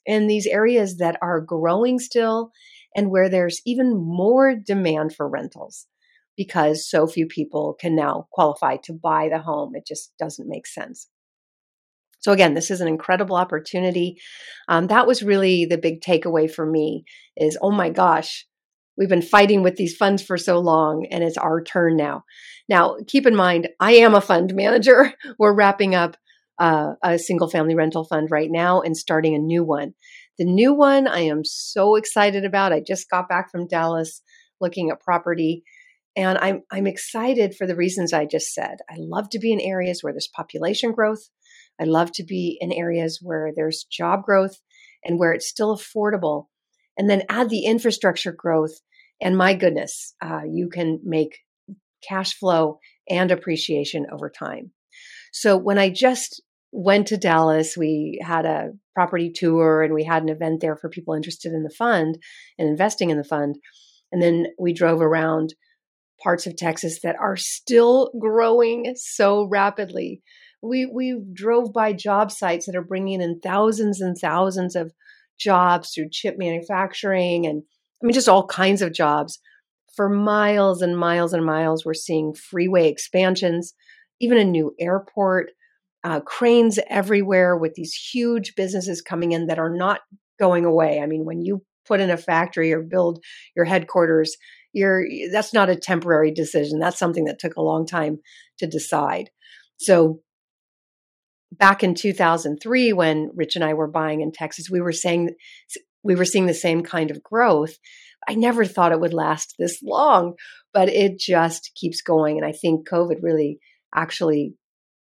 in 0.05 0.27
these 0.27 0.47
areas 0.47 0.99
that 0.99 1.17
are 1.23 1.41
growing 1.41 1.99
still 1.99 2.51
and 2.95 3.11
where 3.11 3.29
there's 3.29 3.63
even 3.65 3.97
more 3.97 4.55
demand 4.55 5.15
for 5.15 5.29
rentals 5.29 5.87
because 6.37 6.89
so 6.89 7.07
few 7.07 7.27
people 7.27 7.75
can 7.79 7.95
now 7.95 8.27
qualify 8.33 8.77
to 8.85 8.93
buy 8.93 9.29
the 9.31 9.39
home. 9.39 9.73
It 9.75 9.87
just 9.87 10.13
doesn't 10.19 10.49
make 10.49 10.67
sense. 10.67 11.09
So 12.23 12.33
again, 12.33 12.55
this 12.55 12.71
is 12.71 12.81
an 12.81 12.89
incredible 12.89 13.37
opportunity. 13.37 14.17
Um, 14.69 14.87
that 14.87 15.07
was 15.07 15.23
really 15.23 15.67
the 15.67 15.79
big 15.79 16.01
takeaway 16.01 16.51
for 16.51 16.65
me 16.65 17.05
is, 17.37 17.59
oh 17.61 17.73
my 17.73 17.91
gosh, 17.91 18.47
we've 18.97 19.09
been 19.09 19.23
fighting 19.23 19.63
with 19.63 19.77
these 19.77 19.97
funds 19.97 20.23
for 20.23 20.39
so 20.39 20.59
long 20.59 21.07
and 21.11 21.25
it's 21.25 21.37
our 21.37 21.63
turn 21.63 21.97
now. 21.97 22.25
Now, 22.69 22.97
keep 23.07 23.27
in 23.27 23.35
mind, 23.35 23.69
I 23.81 23.93
am 23.95 24.15
a 24.15 24.21
fund 24.21 24.55
manager. 24.57 25.13
We're 25.39 25.55
wrapping 25.55 25.95
up 25.95 26.17
uh, 26.59 26.93
a 27.03 27.19
single 27.19 27.51
family 27.51 27.75
rental 27.75 28.05
fund 28.05 28.31
right 28.31 28.51
now 28.51 28.81
and 28.83 28.97
starting 28.97 29.35
a 29.35 29.39
new 29.39 29.65
one. 29.65 29.95
The 30.39 30.45
new 30.45 30.73
one 30.73 31.09
I 31.09 31.21
am 31.21 31.45
so 31.45 31.97
excited 31.97 32.45
about. 32.45 32.73
I 32.73 32.81
just 32.81 33.11
got 33.11 33.29
back 33.29 33.51
from 33.51 33.67
Dallas 33.67 34.23
looking 34.61 34.91
at 34.91 35.01
property 35.01 35.65
and 36.17 36.39
I'm 36.39 36.63
I'm 36.71 36.87
excited 36.87 37.55
for 37.57 37.67
the 37.67 37.75
reasons 37.75 38.13
I 38.13 38.27
just 38.27 38.53
said. 38.53 38.79
I 38.89 38.97
love 38.99 39.31
to 39.31 39.39
be 39.39 39.53
in 39.53 39.61
areas 39.61 40.03
where 40.03 40.13
there's 40.13 40.29
population 40.29 40.93
growth. 40.93 41.29
I 41.81 41.85
love 41.85 42.13
to 42.13 42.25
be 42.25 42.59
in 42.61 42.73
areas 42.73 43.19
where 43.23 43.51
there's 43.55 43.87
job 43.91 44.23
growth 44.25 44.57
and 45.05 45.19
where 45.19 45.33
it's 45.33 45.49
still 45.49 45.77
affordable. 45.77 46.47
And 46.97 47.09
then 47.09 47.23
add 47.29 47.49
the 47.49 47.65
infrastructure 47.65 48.33
growth. 48.33 48.73
And 49.21 49.37
my 49.37 49.55
goodness, 49.55 50.15
uh, 50.23 50.43
you 50.49 50.69
can 50.69 51.01
make 51.05 51.39
cash 52.07 52.35
flow 52.35 52.79
and 53.09 53.31
appreciation 53.31 54.07
over 54.13 54.31
time. 54.31 54.73
So 55.33 55.57
when 55.57 55.79
I 55.79 55.89
just 55.89 56.43
went 56.73 57.09
to 57.09 57.17
Dallas, 57.17 57.77
we 57.77 58.21
had 58.23 58.45
a 58.45 58.71
property 58.95 59.31
tour 59.35 59.83
and 59.83 59.95
we 59.95 60.05
had 60.05 60.23
an 60.23 60.29
event 60.29 60.61
there 60.61 60.77
for 60.77 60.89
people 60.89 61.15
interested 61.15 61.53
in 61.53 61.63
the 61.63 61.71
fund 61.71 62.19
and 62.59 62.69
investing 62.69 63.11
in 63.11 63.19
the 63.19 63.25
fund. 63.25 63.57
And 64.11 64.21
then 64.21 64.47
we 64.59 64.73
drove 64.73 65.01
around 65.01 65.55
parts 66.23 66.47
of 66.47 66.57
Texas 66.57 67.01
that 67.03 67.17
are 67.21 67.37
still 67.37 68.11
growing 68.19 68.95
so 68.97 69.45
rapidly. 69.45 70.23
We 70.63 70.87
we 70.87 71.21
drove 71.33 71.73
by 71.73 71.93
job 71.93 72.31
sites 72.31 72.67
that 72.67 72.77
are 72.77 72.85
bringing 72.85 73.21
in 73.21 73.41
thousands 73.41 74.01
and 74.01 74.17
thousands 74.17 74.77
of 74.77 74.93
jobs 75.39 75.93
through 75.93 76.11
chip 76.11 76.37
manufacturing 76.39 77.47
and 77.47 77.63
I 78.03 78.07
mean 78.07 78.15
just 78.15 78.29
all 78.29 78.47
kinds 78.47 78.83
of 78.83 78.93
jobs. 78.93 79.41
For 79.97 80.09
miles 80.09 80.81
and 80.81 80.97
miles 80.97 81.35
and 81.35 81.45
miles, 81.45 81.85
we're 81.85 81.93
seeing 81.93 82.33
freeway 82.33 82.89
expansions, 82.89 83.75
even 84.21 84.39
a 84.39 84.45
new 84.45 84.75
airport, 84.81 85.51
uh, 86.03 86.21
cranes 86.21 86.79
everywhere 86.89 87.57
with 87.57 87.75
these 87.75 87.93
huge 87.93 88.55
businesses 88.55 89.03
coming 89.03 89.33
in 89.33 89.49
that 89.49 89.59
are 89.59 89.75
not 89.75 90.01
going 90.39 90.65
away. 90.65 91.01
I 91.01 91.07
mean, 91.07 91.25
when 91.25 91.43
you 91.43 91.63
put 91.87 92.01
in 92.01 92.11
a 92.11 92.17
factory 92.17 92.73
or 92.73 92.83
build 92.83 93.23
your 93.55 93.65
headquarters, 93.65 94.37
you're 94.73 95.05
that's 95.31 95.53
not 95.53 95.69
a 95.69 95.77
temporary 95.77 96.31
decision. 96.31 96.79
That's 96.79 96.99
something 96.99 97.25
that 97.27 97.39
took 97.39 97.57
a 97.57 97.63
long 97.63 97.87
time 97.87 98.19
to 98.59 98.67
decide. 98.67 99.31
So 99.77 100.21
back 101.53 101.85
in 101.85 101.95
2003 101.95 102.93
when 102.93 103.31
Rich 103.35 103.57
and 103.57 103.65
I 103.65 103.75
were 103.75 103.89
buying 103.89 104.21
in 104.21 104.33
Texas, 104.33 104.71
we 104.71 104.81
were 104.81 104.93
saying 104.93 105.31
we 106.03 106.15
were 106.15 106.25
seeing 106.25 106.47
the 106.47 106.55
same 106.55 106.83
kind 106.83 107.11
of 107.11 107.23
growth. 107.23 107.75
I 108.27 108.35
never 108.35 108.65
thought 108.65 108.93
it 108.93 109.01
would 109.01 109.13
last 109.13 109.55
this 109.59 109.81
long, 109.83 110.35
but 110.73 110.89
it 110.89 111.19
just 111.19 111.71
keeps 111.75 112.03
going 112.03 112.39
and 112.39 112.47
I 112.47 112.53
think 112.53 112.89
COVID 112.89 113.17
really 113.23 113.59
actually 113.95 114.55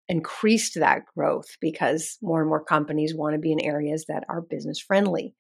increased 0.09 0.76
that 0.76 1.02
growth 1.14 1.49
because 1.61 2.17
more 2.23 2.40
and 2.40 2.49
more 2.49 2.64
companies 2.64 3.14
want 3.14 3.35
to 3.35 3.40
be 3.40 3.52
in 3.52 3.61
areas 3.61 4.07
that 4.09 4.25
are 4.28 4.40
business 4.40 4.81
friendly. 4.81 5.35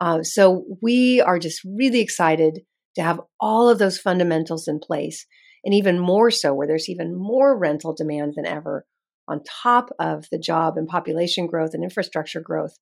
Uh, 0.00 0.22
so 0.22 0.64
we 0.82 1.20
are 1.22 1.38
just 1.38 1.62
really 1.64 2.00
excited 2.00 2.60
to 2.96 3.02
have 3.02 3.20
all 3.40 3.68
of 3.68 3.78
those 3.78 3.98
fundamentals 3.98 4.68
in 4.68 4.78
place, 4.78 5.26
and 5.64 5.74
even 5.74 5.98
more 5.98 6.30
so 6.30 6.52
where 6.52 6.66
there's 6.66 6.88
even 6.88 7.16
more 7.16 7.58
rental 7.58 7.94
demand 7.94 8.34
than 8.36 8.46
ever 8.46 8.84
on 9.28 9.42
top 9.44 9.90
of 9.98 10.26
the 10.30 10.38
job 10.38 10.76
and 10.76 10.88
population 10.88 11.46
growth 11.46 11.74
and 11.74 11.84
infrastructure 11.84 12.40
growth, 12.40 12.78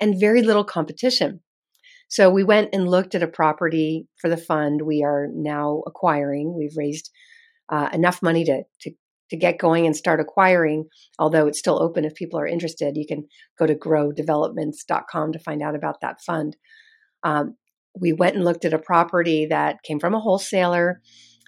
and 0.00 0.18
very 0.18 0.42
little 0.42 0.64
competition. 0.64 1.40
So 2.08 2.30
we 2.30 2.44
went 2.44 2.70
and 2.72 2.90
looked 2.90 3.14
at 3.14 3.22
a 3.22 3.28
property 3.28 4.06
for 4.20 4.28
the 4.28 4.36
fund 4.36 4.82
we 4.82 5.02
are 5.02 5.28
now 5.32 5.82
acquiring. 5.86 6.54
We've 6.56 6.76
raised 6.76 7.10
uh, 7.70 7.88
enough 7.92 8.22
money 8.22 8.44
to, 8.44 8.64
to 8.82 8.90
to 9.32 9.36
get 9.38 9.58
going 9.58 9.86
and 9.86 9.96
start 9.96 10.20
acquiring, 10.20 10.84
although 11.18 11.46
it's 11.46 11.58
still 11.58 11.82
open 11.82 12.04
if 12.04 12.14
people 12.14 12.38
are 12.38 12.46
interested. 12.46 12.98
You 12.98 13.06
can 13.06 13.26
go 13.58 13.66
to 13.66 13.74
growdevelopments.com 13.74 15.32
to 15.32 15.38
find 15.38 15.62
out 15.62 15.74
about 15.74 16.02
that 16.02 16.20
fund. 16.20 16.54
Um, 17.22 17.56
we 17.98 18.12
went 18.12 18.36
and 18.36 18.44
looked 18.44 18.66
at 18.66 18.74
a 18.74 18.78
property 18.78 19.46
that 19.46 19.82
came 19.84 19.98
from 20.00 20.14
a 20.14 20.20
wholesaler. 20.20 21.00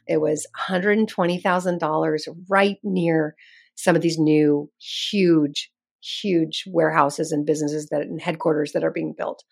It 0.06 0.18
was 0.18 0.46
$120,000 0.70 2.20
right 2.48 2.76
near 2.82 3.34
some 3.74 3.96
of 3.96 4.02
these 4.02 4.18
new 4.18 4.70
huge, 4.80 5.70
huge 6.02 6.64
warehouses 6.66 7.32
and 7.32 7.46
businesses 7.46 7.88
that 7.90 8.02
and 8.02 8.20
headquarters 8.20 8.72
that 8.72 8.84
are 8.84 8.90
being 8.90 9.14
built. 9.16 9.42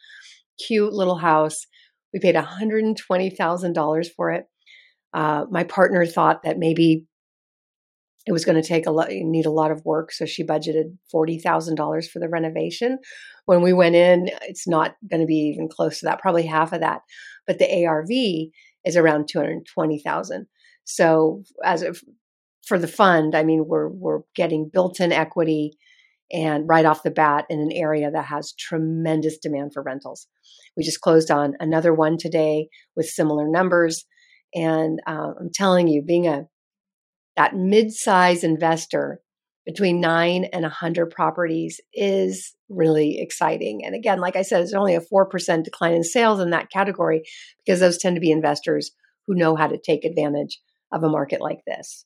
Cute 0.67 0.93
little 0.93 1.19
house. 1.19 1.67
We 2.13 2.21
paid 2.21 2.35
$120,000 2.35 4.07
for 4.15 4.31
it. 4.31 4.45
Uh, 5.15 5.45
my 5.51 5.65
partner 5.65 6.07
thought 6.07 6.43
that 6.45 6.59
maybe 6.59 7.07
it 8.27 8.33
was 8.33 8.45
going 8.45 8.61
to 8.61 8.67
take 8.67 8.87
a 8.87 8.91
lot, 8.91 9.09
need 9.11 9.47
a 9.47 9.51
lot 9.51 9.71
of 9.71 9.85
work. 9.85 10.13
So 10.13 10.27
she 10.27 10.45
budgeted 10.45 10.97
$40,000 11.13 12.09
for 12.09 12.19
the 12.21 12.29
renovation. 12.29 12.99
When 13.47 13.63
we 13.63 13.73
went 13.73 13.97
in, 13.97 14.31
it's 14.43 14.69
not 14.69 14.95
going 15.11 15.21
to 15.21 15.27
be 15.27 15.53
even 15.55 15.69
close 15.69 15.99
to 16.01 16.07
that, 16.07 16.21
probably 16.21 16.47
half 16.47 16.73
of 16.73 16.81
that. 16.81 17.01
But 17.47 17.59
the 17.59 17.85
ARV 17.85 18.11
is 18.85 18.97
around 18.97 19.29
220,000. 19.29 20.47
So 20.85 21.43
as 21.65 21.83
of, 21.83 22.01
for 22.67 22.79
the 22.79 22.89
fund, 22.89 23.35
I 23.35 23.43
mean, 23.43 23.65
we're, 23.67 23.89
we're 23.89 24.21
getting 24.35 24.71
built 24.73 25.01
in 25.01 25.13
equity 25.13 25.77
and 26.33 26.69
right 26.69 26.87
off 26.87 27.03
the 27.03 27.11
bat 27.11 27.45
in 27.51 27.61
an 27.61 27.73
area 27.73 28.11
that 28.11 28.25
has 28.27 28.55
tremendous 28.59 29.39
demand 29.39 29.73
for 29.75 29.83
rentals. 29.83 30.27
We 30.77 30.83
just 30.83 31.01
closed 31.01 31.31
on 31.31 31.55
another 31.61 31.93
one 31.93 32.17
today 32.19 32.69
with 32.97 33.07
similar 33.07 33.49
numbers. 33.49 34.05
And 34.55 35.01
uh, 35.07 35.33
I'm 35.39 35.51
telling 35.53 35.89
you, 35.89 36.03
being 36.03 36.27
a 36.27 36.47
that 37.37 37.57
mid-size 37.57 38.45
investor 38.45 39.21
between 39.65 40.01
nine 40.01 40.45
and 40.53 40.65
a 40.65 40.69
100 40.69 41.11
properties 41.11 41.81
is 41.95 42.55
really 42.69 43.21
exciting. 43.21 43.83
And 43.85 43.95
again, 43.95 44.19
like 44.19 44.37
I 44.37 44.43
said, 44.43 44.63
it's 44.63 44.75
only 44.75 44.95
a 44.95 45.01
4% 45.01 45.65
decline 45.65 45.95
in 45.95 46.05
sales 46.05 46.41
in 46.41 46.51
that 46.51 46.71
category 46.71 47.23
because 47.65 47.81
those 47.81 47.99
tend 47.99 48.17
to 48.17 48.21
be 48.21 48.31
investors 48.31 48.91
who 49.27 49.35
know 49.35 49.55
how 49.55 49.69
to 49.69 49.79
take 49.79 50.05
advantage 50.05 50.61
of 50.93 51.05
a 51.05 51.09
market 51.09 51.41
like 51.41 51.61
this. 51.67 52.05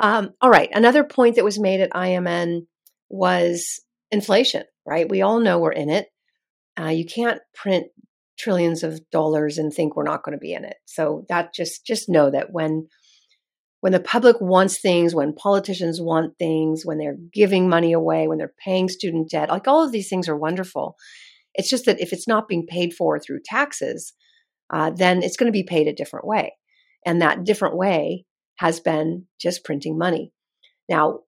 Um, 0.00 0.30
all 0.40 0.50
right, 0.50 0.70
another 0.72 1.04
point 1.04 1.36
that 1.36 1.44
was 1.44 1.58
made 1.58 1.80
at 1.80 1.92
IMN 1.92 2.66
was 3.08 3.80
inflation, 4.10 4.64
right? 4.86 5.08
We 5.08 5.22
all 5.22 5.40
know 5.40 5.58
we're 5.58 5.72
in 5.72 5.90
it. 5.90 6.08
Uh, 6.80 6.88
you 6.88 7.04
can't 7.04 7.40
print 7.54 7.86
trillions 8.38 8.82
of 8.82 9.00
dollars 9.10 9.58
and 9.58 9.72
think 9.72 9.94
we're 9.94 10.02
not 10.02 10.24
going 10.24 10.32
to 10.36 10.40
be 10.40 10.54
in 10.54 10.64
it. 10.64 10.76
So 10.86 11.24
that 11.28 11.54
just 11.54 11.86
just 11.86 12.08
know 12.08 12.30
that 12.30 12.48
when 12.50 12.88
when 13.80 13.92
the 13.92 14.00
public 14.00 14.40
wants 14.40 14.80
things, 14.80 15.14
when 15.14 15.34
politicians 15.34 16.00
want 16.00 16.38
things, 16.38 16.86
when 16.86 16.98
they're 16.98 17.18
giving 17.32 17.68
money 17.68 17.92
away, 17.92 18.28
when 18.28 18.38
they're 18.38 18.54
paying 18.64 18.88
student 18.88 19.28
debt, 19.28 19.50
like 19.50 19.66
all 19.66 19.84
of 19.84 19.92
these 19.92 20.08
things 20.08 20.28
are 20.28 20.36
wonderful. 20.36 20.96
It's 21.54 21.68
just 21.68 21.84
that 21.86 22.00
if 22.00 22.12
it's 22.12 22.28
not 22.28 22.48
being 22.48 22.64
paid 22.66 22.94
for 22.94 23.18
through 23.18 23.40
taxes, 23.44 24.14
uh, 24.72 24.90
then 24.90 25.22
it's 25.22 25.36
going 25.36 25.48
to 25.48 25.56
be 25.56 25.64
paid 25.64 25.88
a 25.88 25.92
different 25.92 26.26
way. 26.26 26.54
And 27.04 27.20
that 27.20 27.44
different 27.44 27.76
way 27.76 28.24
has 28.62 28.78
been 28.78 29.26
just 29.40 29.64
printing 29.64 29.98
money. 29.98 30.32
Now, 30.88 31.20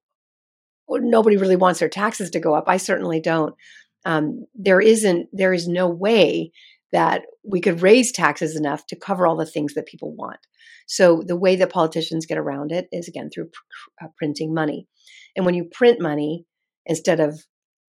nobody 0.89 1.37
really 1.37 1.57
wants 1.57 1.81
their 1.81 1.89
taxes 1.89 2.31
to 2.31 2.39
go 2.39 2.55
up. 2.55 2.65
I 2.69 2.77
certainly 2.77 3.21
don't. 3.21 3.57
Um, 4.05 4.47
there 4.55 4.81
isn't, 4.81 5.31
there 5.33 5.53
is 5.53 5.67
no 5.67 5.89
way 5.89 6.53
that 6.93 7.23
we 7.43 7.61
could 7.61 7.83
raise 7.83 8.13
taxes 8.13 8.55
enough 8.55 8.87
to 8.87 8.97
cover 8.97 9.27
all 9.27 9.37
the 9.37 9.47
things 9.47 9.75
that 9.75 9.87
people 9.87 10.15
want. 10.15 10.39
So 10.87 11.25
the 11.27 11.37
way 11.37 11.57
that 11.57 11.73
politicians 11.73 12.25
get 12.27 12.39
around 12.39 12.71
it 12.71 12.87
is 12.93 13.09
again 13.09 13.31
through 13.31 13.47
pr- 13.47 14.05
uh, 14.05 14.09
printing 14.17 14.55
money. 14.55 14.87
And 15.35 15.45
when 15.45 15.57
you 15.57 15.65
print 15.65 16.01
money 16.01 16.47
instead 16.87 17.19
of, 17.19 17.43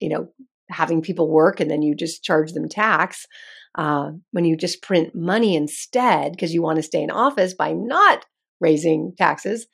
you 0.01 0.09
know, 0.09 0.29
having 0.71 1.03
people 1.03 1.31
work 1.31 1.61
and 1.61 1.71
then 1.71 1.83
you 1.83 1.95
just 1.95 2.25
charge 2.25 2.53
them 2.53 2.71
tax. 2.71 3.27
Uh, 3.75 4.13
when 4.31 4.47
you 4.47 4.57
just 4.57 4.81
print 4.81 5.15
money 5.15 5.55
instead 5.55 6.33
because 6.33 6.55
you 6.55 6.63
want 6.63 6.77
to 6.77 6.83
stay 6.83 7.03
in 7.03 7.11
office 7.11 7.53
by 7.53 7.73
not 7.75 8.25
raising 8.61 9.15
taxes, 9.17 9.67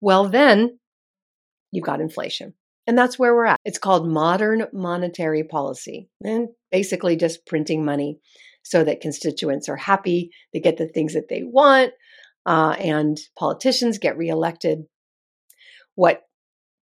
well, 0.00 0.28
then 0.28 0.78
you've 1.72 1.84
got 1.84 2.00
inflation. 2.00 2.54
And 2.86 2.98
that's 2.98 3.18
where 3.18 3.34
we're 3.34 3.46
at. 3.46 3.60
It's 3.64 3.78
called 3.78 4.08
modern 4.08 4.66
monetary 4.72 5.44
policy 5.44 6.08
and 6.24 6.48
basically 6.72 7.16
just 7.16 7.46
printing 7.46 7.84
money 7.84 8.18
so 8.62 8.82
that 8.84 9.00
constituents 9.00 9.68
are 9.68 9.76
happy, 9.76 10.30
they 10.52 10.60
get 10.60 10.76
the 10.76 10.88
things 10.88 11.14
that 11.14 11.28
they 11.28 11.42
want, 11.42 11.92
uh, 12.46 12.74
and 12.78 13.18
politicians 13.38 13.98
get 13.98 14.18
reelected. 14.18 14.80
What 15.94 16.22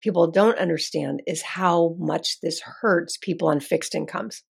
people 0.02 0.32
don't 0.32 0.58
understand 0.58 1.22
is 1.28 1.42
how 1.42 1.96
much 2.00 2.40
this 2.42 2.62
hurts 2.82 3.18
people 3.18 3.48
on 3.50 3.60
fixed 3.60 3.96
incomes 3.96 4.44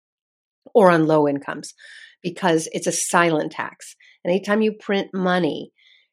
or 0.74 0.92
on 0.92 1.08
low 1.08 1.27
incomes 1.27 1.74
because 2.22 2.68
it's 2.72 2.88
a 2.88 2.92
silent 2.92 3.51
tax. 3.51 3.96
Anytime 4.25 4.62
you 4.62 4.74
print 4.74 5.10
money, 5.13 5.72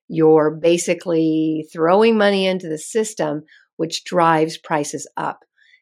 you're 0.09 0.51
basically 0.51 1.67
throwing 1.73 2.17
money 2.17 2.47
into 2.47 2.69
the 2.69 2.79
system, 2.79 3.43
which 3.77 4.05
drives 4.05 4.59
prices 4.59 5.11
up. 5.17 5.41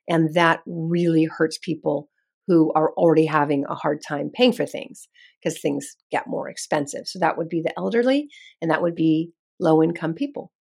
And 0.09 0.35
that 0.35 0.61
really 0.67 1.25
hurts 1.25 1.59
people 1.59 2.09
who 2.49 2.73
are 2.75 2.93
already 2.97 3.27
having 3.27 3.65
a 3.69 3.75
hard 3.75 4.01
time 4.07 4.31
paying 4.33 4.53
for 4.53 4.67
things 4.67 5.09
because 5.43 5.61
things 5.61 5.97
get 6.11 6.27
more 6.27 6.49
expensive. 6.49 7.07
So 7.07 7.19
that 7.21 7.39
would 7.39 7.49
be 7.49 7.63
the 7.63 7.73
elderly 7.79 8.29
and 8.61 8.71
that 8.71 8.83
would 8.83 8.95
be 8.95 9.31
low 9.61 9.83
income 9.83 10.15
people. 10.15 10.53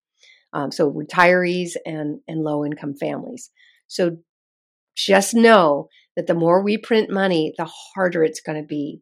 Um, 0.54 0.72
so 0.72 0.92
retirees 0.92 1.72
and, 1.86 2.20
and 2.28 2.44
low 2.44 2.66
income 2.66 2.96
families. 2.96 3.50
So 3.88 4.18
just 4.96 5.34
know 5.34 5.88
that 6.16 6.28
the 6.28 6.34
more 6.34 6.64
we 6.64 6.78
print 6.78 7.10
money, 7.10 7.54
the 7.58 7.70
harder 7.96 8.24
it's 8.24 8.42
going 8.42 8.62
to 8.62 8.68
be. 8.68 9.02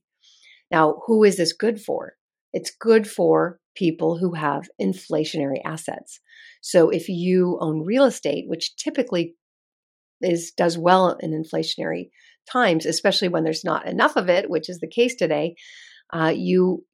Now, 0.72 1.01
who 1.08 1.24
is 1.24 1.38
this 1.38 1.54
good 1.54 1.82
for? 1.82 2.13
It's 2.53 2.72
good 2.72 3.10
for 3.10 3.60
people 3.75 4.18
who 4.18 4.34
have 4.34 4.70
inflationary 4.82 5.62
assets. 5.65 6.20
So 6.62 6.89
if 6.89 7.08
you 7.08 7.58
own 7.62 7.86
real 7.86 8.06
estate, 8.06 8.46
which 8.48 8.75
typically 8.75 9.36
is 10.22 10.51
does 10.51 10.77
well 10.77 11.18
in 11.20 11.32
inflationary 11.32 12.10
times, 12.51 12.86
especially 12.86 13.29
when 13.29 13.44
there's 13.44 13.63
not 13.63 13.88
enough 13.88 14.15
of 14.15 14.29
it, 14.29 14.50
which 14.50 14.70
is 14.70 14.79
the 14.79 14.89
case 14.89 15.15
today, 15.15 15.56
uh, 16.12 16.34
you 16.36 16.86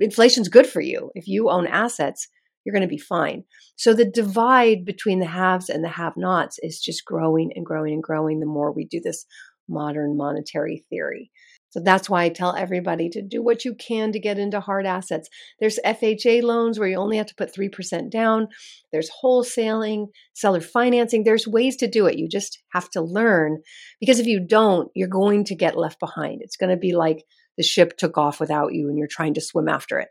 inflation's 0.00 0.48
good 0.48 0.66
for 0.66 0.80
you. 0.80 1.10
If 1.14 1.28
you 1.28 1.50
own 1.50 1.66
assets, 1.66 2.28
you're 2.64 2.72
going 2.72 2.82
to 2.82 2.88
be 2.88 2.98
fine. 2.98 3.44
So 3.76 3.92
the 3.92 4.10
divide 4.10 4.84
between 4.84 5.20
the 5.20 5.26
haves 5.26 5.68
and 5.68 5.84
the 5.84 5.88
have-nots 5.88 6.58
is 6.62 6.80
just 6.80 7.04
growing 7.04 7.52
and 7.54 7.64
growing 7.64 7.92
and 7.92 8.02
growing 8.02 8.40
the 8.40 8.46
more 8.46 8.72
we 8.72 8.86
do 8.86 9.00
this 9.04 9.26
modern 9.68 10.16
monetary 10.16 10.84
theory. 10.90 11.30
So 11.74 11.80
that's 11.80 12.08
why 12.08 12.22
I 12.22 12.28
tell 12.28 12.54
everybody 12.54 13.08
to 13.08 13.20
do 13.20 13.42
what 13.42 13.64
you 13.64 13.74
can 13.74 14.12
to 14.12 14.20
get 14.20 14.38
into 14.38 14.60
hard 14.60 14.86
assets. 14.86 15.28
There's 15.58 15.80
FHA 15.84 16.44
loans 16.44 16.78
where 16.78 16.86
you 16.86 16.96
only 16.96 17.16
have 17.16 17.26
to 17.26 17.34
put 17.34 17.52
3% 17.52 18.12
down. 18.12 18.46
There's 18.92 19.10
wholesaling, 19.20 20.06
seller 20.34 20.60
financing. 20.60 21.24
There's 21.24 21.48
ways 21.48 21.74
to 21.78 21.88
do 21.88 22.06
it. 22.06 22.16
You 22.16 22.28
just 22.28 22.62
have 22.72 22.88
to 22.90 23.02
learn 23.02 23.60
because 23.98 24.20
if 24.20 24.26
you 24.28 24.38
don't, 24.38 24.88
you're 24.94 25.08
going 25.08 25.42
to 25.46 25.56
get 25.56 25.76
left 25.76 25.98
behind. 25.98 26.42
It's 26.42 26.56
going 26.56 26.70
to 26.70 26.76
be 26.76 26.94
like 26.94 27.24
the 27.56 27.64
ship 27.64 27.96
took 27.96 28.16
off 28.16 28.38
without 28.38 28.72
you 28.72 28.88
and 28.88 28.96
you're 28.96 29.08
trying 29.10 29.34
to 29.34 29.40
swim 29.40 29.68
after 29.68 29.98
it. 29.98 30.10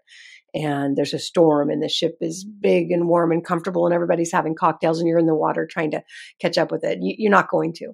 And 0.54 0.98
there's 0.98 1.14
a 1.14 1.18
storm 1.20 1.70
and 1.70 1.82
the 1.82 1.88
ship 1.88 2.18
is 2.20 2.44
big 2.44 2.92
and 2.92 3.08
warm 3.08 3.32
and 3.32 3.42
comfortable 3.42 3.86
and 3.86 3.96
everybody's 3.96 4.34
having 4.34 4.54
cocktails 4.54 5.00
and 5.00 5.08
you're 5.08 5.18
in 5.18 5.28
the 5.28 5.34
water 5.34 5.66
trying 5.66 5.92
to 5.92 6.04
catch 6.42 6.58
up 6.58 6.74
with 6.74 6.84
it. 6.84 6.98
You're 7.02 7.32
not 7.32 7.50
going 7.50 7.72
to. 7.76 7.94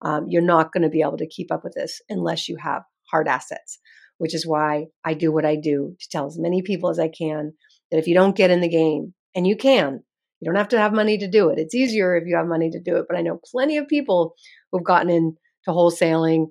Um, 0.00 0.24
you're 0.28 0.40
not 0.40 0.72
going 0.72 0.82
to 0.82 0.88
be 0.88 1.02
able 1.02 1.18
to 1.18 1.28
keep 1.28 1.52
up 1.52 1.62
with 1.62 1.74
this 1.74 2.00
unless 2.08 2.48
you 2.48 2.56
have 2.56 2.84
hard 3.12 3.28
assets, 3.28 3.78
which 4.18 4.34
is 4.34 4.46
why 4.46 4.86
I 5.04 5.14
do 5.14 5.30
what 5.30 5.44
I 5.44 5.56
do 5.56 5.94
to 6.00 6.08
tell 6.10 6.26
as 6.26 6.38
many 6.38 6.62
people 6.62 6.90
as 6.90 6.98
I 6.98 7.08
can 7.08 7.52
that 7.90 7.98
if 7.98 8.08
you 8.08 8.14
don't 8.14 8.36
get 8.36 8.50
in 8.50 8.60
the 8.60 8.68
game, 8.68 9.14
and 9.34 9.46
you 9.46 9.56
can, 9.56 10.02
you 10.40 10.46
don't 10.46 10.56
have 10.56 10.68
to 10.68 10.78
have 10.78 10.92
money 10.92 11.18
to 11.18 11.28
do 11.28 11.50
it. 11.50 11.58
It's 11.58 11.74
easier 11.74 12.16
if 12.16 12.26
you 12.26 12.36
have 12.36 12.46
money 12.46 12.70
to 12.70 12.80
do 12.80 12.96
it. 12.96 13.06
But 13.08 13.16
I 13.16 13.22
know 13.22 13.40
plenty 13.44 13.76
of 13.76 13.88
people 13.88 14.34
who've 14.70 14.84
gotten 14.84 15.10
into 15.10 15.36
wholesaling 15.68 16.46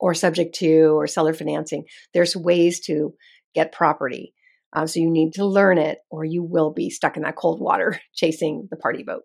or 0.00 0.14
subject 0.14 0.54
to 0.56 0.96
or 0.96 1.06
seller 1.06 1.34
financing. 1.34 1.84
There's 2.14 2.34
ways 2.34 2.80
to 2.86 3.14
get 3.54 3.72
property. 3.72 4.34
Um, 4.72 4.86
so 4.86 5.00
you 5.00 5.10
need 5.10 5.34
to 5.34 5.44
learn 5.44 5.76
it 5.76 5.98
or 6.10 6.24
you 6.24 6.42
will 6.42 6.72
be 6.72 6.88
stuck 6.88 7.16
in 7.16 7.22
that 7.24 7.36
cold 7.36 7.60
water 7.60 8.00
chasing 8.14 8.68
the 8.70 8.76
party 8.76 9.02
boat. 9.02 9.22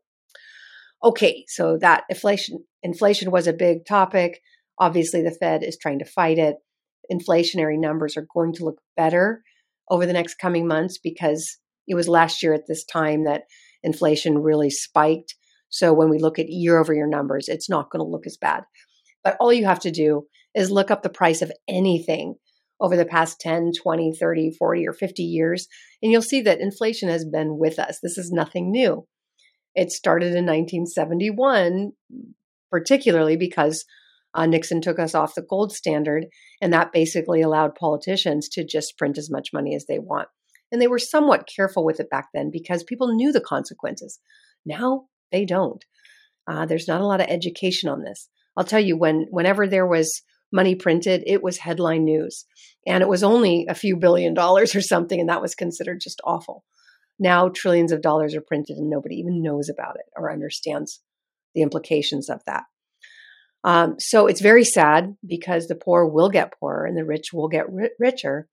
Okay, 1.04 1.46
so 1.48 1.78
that 1.78 2.04
inflation 2.10 2.66
inflation 2.84 3.32
was 3.32 3.48
a 3.48 3.54
big 3.54 3.86
topic. 3.86 4.42
Obviously, 4.80 5.22
the 5.22 5.32
Fed 5.32 5.64
is 5.64 5.78
trying 5.78 6.00
to 6.00 6.06
fight 6.06 6.38
it. 6.38 6.56
Inflationary 7.12 7.80
numbers 7.80 8.18
are 8.18 8.28
going 8.34 8.54
to 8.54 8.66
look 8.66 8.80
better 8.96 9.44
over 9.90 10.06
the 10.06 10.14
next 10.14 10.36
coming 10.36 10.68
months 10.68 10.98
because 11.02 11.58
it 11.88 11.96
was 11.96 12.08
last 12.08 12.44
year 12.44 12.54
at 12.54 12.68
this 12.68 12.84
time 12.84 13.24
that 13.24 13.44
inflation 13.84 14.40
really 14.40 14.70
spiked. 14.70 15.36
So 15.70 15.94
when 15.94 16.10
we 16.10 16.20
look 16.20 16.40
at 16.40 16.50
year 16.50 16.78
over 16.78 16.94
year 16.94 17.08
numbers, 17.08 17.48
it's 17.48 17.70
not 17.70 17.90
going 17.90 18.04
to 18.04 18.10
look 18.10 18.26
as 18.26 18.38
bad. 18.38 18.64
But 19.24 19.38
all 19.40 19.52
you 19.52 19.66
have 19.66 19.80
to 19.82 19.92
do 19.92 20.28
is 20.54 20.72
look 20.72 20.92
up 20.92 21.04
the 21.04 21.10
price 21.10 21.42
of 21.42 21.52
anything 21.68 22.36
over 22.80 22.96
the 22.96 23.06
past 23.06 23.40
10, 23.40 23.72
20, 23.82 24.14
30, 24.20 24.52
40, 24.58 24.88
or 24.88 24.94
50 24.94 25.24
years, 25.24 25.68
and 26.02 26.12
you'll 26.12 26.22
see 26.22 26.42
that 26.42 26.60
inflation 26.60 27.10
has 27.10 27.26
been 27.26 27.58
with 27.58 27.80
us. 27.80 28.00
This 28.02 28.18
is 28.18 28.32
nothing 28.32 28.72
new. 28.72 29.08
It 29.74 29.92
started 29.92 30.28
in 30.28 30.46
1971, 30.46 31.92
particularly 32.72 33.36
because 33.36 33.86
uh, 34.38 34.46
Nixon 34.46 34.82
took 34.82 35.00
us 35.00 35.16
off 35.16 35.34
the 35.34 35.42
gold 35.42 35.74
standard, 35.74 36.28
and 36.62 36.72
that 36.72 36.94
basically 36.94 37.42
allowed 37.42 37.74
politicians 37.74 38.48
to 38.50 38.64
just 38.64 38.98
print 38.98 39.18
as 39.18 39.32
much 39.32 39.50
money 39.52 39.76
as 39.76 39.88
they 39.88 39.98
want. 39.98 40.30
And 40.72 40.80
they 40.80 40.88
were 40.88 41.00
somewhat 41.00 41.50
careful 41.54 41.84
with 41.84 42.00
it 42.00 42.12
back 42.12 42.28
then 42.34 42.52
because 42.52 42.84
people 42.84 43.16
knew 43.16 43.32
the 43.32 43.42
consequences. 43.42 44.20
Now 44.64 45.06
they 45.32 45.44
don't. 45.44 45.84
Uh, 46.48 46.68
there's 46.68 46.88
not 46.88 47.02
a 47.02 47.06
lot 47.06 47.20
of 47.20 47.28
education 47.28 47.90
on 47.90 48.04
this. 48.04 48.30
I'll 48.56 48.64
tell 48.64 48.80
you, 48.80 48.96
when 48.96 49.26
whenever 49.32 49.68
there 49.68 49.88
was 49.88 50.22
money 50.54 50.76
printed, 50.76 51.24
it 51.26 51.42
was 51.42 51.58
headline 51.58 52.06
news, 52.06 52.46
and 52.86 53.02
it 53.02 53.10
was 53.10 53.24
only 53.24 53.66
a 53.68 53.76
few 53.76 53.98
billion 53.98 54.36
dollars 54.36 54.76
or 54.76 54.82
something, 54.82 55.20
and 55.20 55.30
that 55.30 55.42
was 55.42 55.56
considered 55.56 56.00
just 56.00 56.22
awful. 56.24 56.64
Now 57.18 57.50
trillions 57.50 57.92
of 57.92 58.04
dollars 58.04 58.36
are 58.36 58.42
printed, 58.42 58.78
and 58.78 58.88
nobody 58.90 59.16
even 59.16 59.42
knows 59.42 59.68
about 59.68 59.96
it 59.96 60.06
or 60.16 60.32
understands 60.32 61.02
the 61.56 61.64
implications 61.64 62.30
of 62.30 62.42
that. 62.46 62.66
Um, 63.64 63.96
so 64.00 64.28
it's 64.28 64.42
very 64.42 64.64
sad 64.64 65.16
because 65.26 65.68
the 65.68 65.76
poor 65.76 66.06
will 66.06 66.30
get 66.30 66.54
poorer 66.60 66.86
and 66.86 66.98
the 66.98 67.06
rich 67.06 67.34
will 67.34 67.48
get 67.48 67.72
ri- 67.72 67.92
richer. 68.00 68.48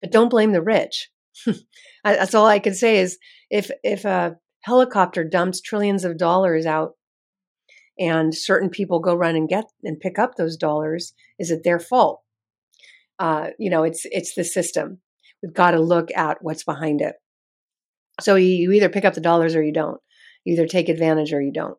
But 0.00 0.12
don't 0.12 0.28
blame 0.28 0.52
the 0.52 0.62
rich. 0.62 1.10
That's 2.04 2.34
all 2.34 2.46
I 2.46 2.58
can 2.58 2.74
say 2.74 2.98
is 2.98 3.18
if 3.50 3.70
if 3.82 4.04
a 4.04 4.36
helicopter 4.62 5.24
dumps 5.24 5.60
trillions 5.60 6.04
of 6.04 6.18
dollars 6.18 6.66
out 6.66 6.92
and 7.98 8.34
certain 8.34 8.70
people 8.70 9.00
go 9.00 9.14
run 9.14 9.36
and 9.36 9.48
get 9.48 9.64
and 9.82 10.00
pick 10.00 10.18
up 10.18 10.34
those 10.34 10.56
dollars, 10.56 11.14
is 11.38 11.50
it 11.50 11.62
their 11.64 11.78
fault? 11.78 12.22
Uh, 13.18 13.48
you 13.58 13.70
know, 13.70 13.84
it's 13.84 14.02
it's 14.04 14.34
the 14.34 14.44
system. 14.44 15.00
We've 15.42 15.54
got 15.54 15.72
to 15.72 15.80
look 15.80 16.08
at 16.16 16.38
what's 16.40 16.64
behind 16.64 17.00
it. 17.00 17.14
So 18.20 18.34
you, 18.34 18.48
you 18.48 18.72
either 18.72 18.88
pick 18.88 19.04
up 19.04 19.14
the 19.14 19.20
dollars 19.20 19.54
or 19.54 19.62
you 19.62 19.72
don't. 19.72 20.00
You 20.44 20.54
either 20.54 20.66
take 20.66 20.88
advantage 20.88 21.32
or 21.32 21.40
you 21.40 21.52
don't. 21.52 21.78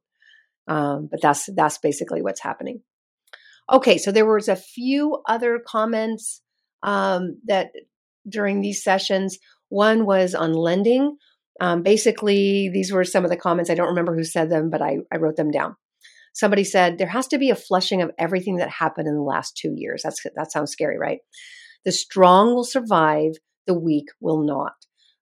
Um, 0.70 1.10
but 1.12 1.22
that's 1.22 1.50
that's 1.56 1.80
basically 1.80 2.22
what's 2.22 2.42
happening. 2.42 2.82
Okay, 3.70 3.98
so 3.98 4.12
there 4.12 4.26
was 4.26 4.48
a 4.48 4.56
few 4.56 5.22
other 5.28 5.60
comments 5.66 6.42
um, 6.84 7.40
that 7.48 7.72
during 8.28 8.62
these 8.62 8.84
sessions. 8.84 9.38
One 9.70 10.06
was 10.06 10.34
on 10.34 10.54
lending. 10.54 11.18
Um, 11.62 11.84
basically, 11.84 12.70
these 12.74 12.92
were 12.92 13.04
some 13.04 13.24
of 13.24 13.30
the 13.30 13.38
comments. 13.38 13.70
I 13.70 13.76
don't 13.76 13.90
remember 13.90 14.16
who 14.16 14.24
said 14.24 14.50
them, 14.50 14.70
but 14.70 14.82
I, 14.82 14.98
I 15.12 15.18
wrote 15.18 15.36
them 15.36 15.52
down. 15.52 15.76
Somebody 16.34 16.64
said 16.64 16.98
there 16.98 17.08
has 17.08 17.28
to 17.28 17.38
be 17.38 17.50
a 17.50 17.56
flushing 17.56 18.02
of 18.02 18.12
everything 18.18 18.58
that 18.58 18.70
happened 18.70 19.08
in 19.08 19.16
the 19.16 19.22
last 19.22 19.58
two 19.58 19.74
years. 19.76 20.02
That's 20.04 20.24
that 20.36 20.52
sounds 20.52 20.72
scary, 20.72 20.98
right? 20.98 21.20
The 21.86 21.92
strong 21.92 22.54
will 22.54 22.64
survive, 22.64 23.34
the 23.68 23.78
weak 23.78 24.06
will 24.20 24.44
not. 24.44 24.74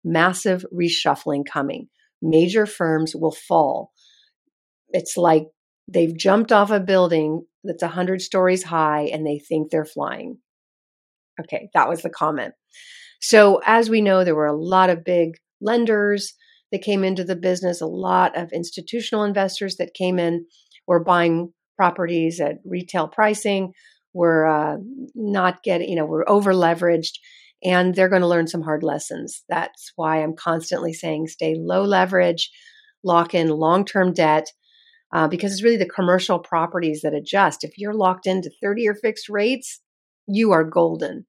Massive 0.03 0.65
reshuffling 0.73 1.43
coming. 1.45 1.87
Major 2.21 2.65
firms 2.65 3.15
will 3.15 3.31
fall 3.31 3.91
it's 4.89 5.17
like 5.17 5.47
they've 5.87 6.15
jumped 6.15 6.51
off 6.51 6.71
a 6.71 6.79
building 6.79 7.45
that's 7.63 7.83
100 7.83 8.21
stories 8.21 8.63
high 8.63 9.09
and 9.13 9.25
they 9.25 9.39
think 9.39 9.69
they're 9.69 9.85
flying. 9.85 10.37
Okay, 11.39 11.69
that 11.73 11.89
was 11.89 12.01
the 12.01 12.09
comment. 12.09 12.53
So, 13.21 13.61
as 13.65 13.89
we 13.89 14.01
know, 14.01 14.23
there 14.23 14.35
were 14.35 14.45
a 14.45 14.55
lot 14.55 14.89
of 14.89 15.03
big 15.03 15.37
lenders 15.61 16.33
that 16.71 16.81
came 16.81 17.03
into 17.03 17.23
the 17.23 17.35
business, 17.35 17.81
a 17.81 17.87
lot 17.87 18.37
of 18.37 18.51
institutional 18.51 19.23
investors 19.23 19.77
that 19.77 19.93
came 19.93 20.19
in, 20.19 20.45
were 20.87 21.03
buying 21.03 21.53
properties 21.77 22.39
at 22.39 22.57
retail 22.65 23.07
pricing, 23.07 23.73
were 24.13 24.47
uh, 24.47 24.77
not 25.15 25.63
getting, 25.63 25.89
you 25.89 25.95
know, 25.95 26.05
were 26.05 26.27
over 26.29 26.53
leveraged, 26.53 27.13
and 27.63 27.95
they're 27.95 28.09
going 28.09 28.21
to 28.21 28.27
learn 28.27 28.47
some 28.47 28.61
hard 28.61 28.83
lessons. 28.83 29.43
That's 29.49 29.91
why 29.95 30.21
I'm 30.21 30.35
constantly 30.35 30.93
saying 30.93 31.27
stay 31.27 31.55
low 31.57 31.83
leverage, 31.83 32.51
lock 33.03 33.33
in 33.33 33.49
long 33.49 33.85
term 33.85 34.13
debt, 34.13 34.51
uh, 35.13 35.27
because 35.27 35.51
it's 35.51 35.63
really 35.63 35.77
the 35.77 35.85
commercial 35.85 36.39
properties 36.39 37.01
that 37.01 37.13
adjust. 37.13 37.63
If 37.63 37.77
you're 37.77 37.93
locked 37.93 38.27
into 38.27 38.51
30 38.61 38.81
year 38.81 38.95
fixed 38.95 39.29
rates, 39.29 39.81
you 40.27 40.51
are 40.51 40.63
golden. 40.63 41.25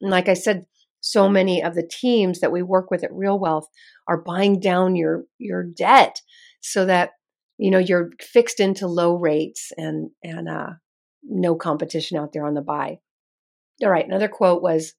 And 0.00 0.10
like 0.10 0.28
I 0.28 0.34
said, 0.34 0.66
so 1.00 1.28
many 1.28 1.62
of 1.62 1.74
the 1.74 1.88
teams 1.88 2.40
that 2.40 2.52
we 2.52 2.62
work 2.62 2.90
with 2.90 3.02
at 3.02 3.12
Real 3.12 3.38
Wealth 3.38 3.66
are 4.08 4.22
buying 4.22 4.60
down 4.60 4.96
your 4.96 5.24
your 5.38 5.64
debt 5.64 6.20
so 6.60 6.86
that 6.86 7.10
you 7.58 7.70
know 7.70 7.78
you're 7.78 8.10
fixed 8.20 8.60
into 8.60 8.86
low 8.86 9.16
rates 9.16 9.72
and 9.76 10.10
and 10.22 10.48
uh, 10.48 10.70
no 11.22 11.54
competition 11.56 12.18
out 12.18 12.32
there 12.32 12.46
on 12.46 12.54
the 12.54 12.62
buy. 12.62 12.98
All 13.82 13.90
right, 13.90 14.06
another 14.06 14.28
quote 14.28 14.62
was 14.62 14.94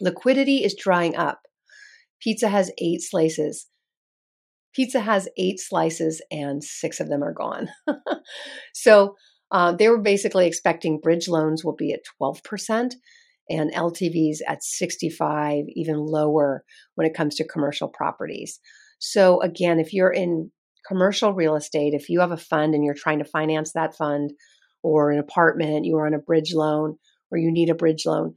liquidity 0.00 0.62
is 0.62 0.74
drying 0.74 1.16
up. 1.16 1.40
Pizza 2.20 2.48
has 2.48 2.70
eight 2.78 3.00
slices. 3.02 3.66
Pizza 4.74 5.00
has 5.00 5.28
eight 5.36 5.60
slices 5.60 6.20
and 6.30 6.62
six 6.62 7.00
of 7.00 7.08
them 7.08 7.22
are 7.22 7.32
gone. 7.32 7.68
so 8.74 9.14
uh, 9.50 9.72
they 9.72 9.88
were 9.88 10.00
basically 10.00 10.46
expecting 10.46 11.00
bridge 11.00 11.28
loans 11.28 11.64
will 11.64 11.76
be 11.76 11.92
at 11.92 12.00
12% 12.20 12.92
and 13.48 13.72
LTVs 13.72 14.38
at 14.48 14.62
65, 14.62 15.64
even 15.74 15.96
lower 15.98 16.64
when 16.94 17.06
it 17.06 17.14
comes 17.14 17.36
to 17.36 17.46
commercial 17.46 17.88
properties. 17.88 18.58
So, 18.98 19.40
again, 19.42 19.78
if 19.78 19.92
you're 19.92 20.12
in 20.12 20.50
commercial 20.88 21.34
real 21.34 21.56
estate, 21.56 21.92
if 21.94 22.08
you 22.08 22.20
have 22.20 22.32
a 22.32 22.36
fund 22.36 22.74
and 22.74 22.84
you're 22.84 22.94
trying 22.94 23.18
to 23.18 23.24
finance 23.24 23.72
that 23.74 23.96
fund 23.96 24.32
or 24.82 25.10
an 25.10 25.18
apartment, 25.18 25.84
you 25.84 25.96
are 25.96 26.06
on 26.06 26.14
a 26.14 26.18
bridge 26.18 26.52
loan 26.54 26.96
or 27.30 27.38
you 27.38 27.52
need 27.52 27.70
a 27.70 27.74
bridge 27.74 28.04
loan, 28.06 28.34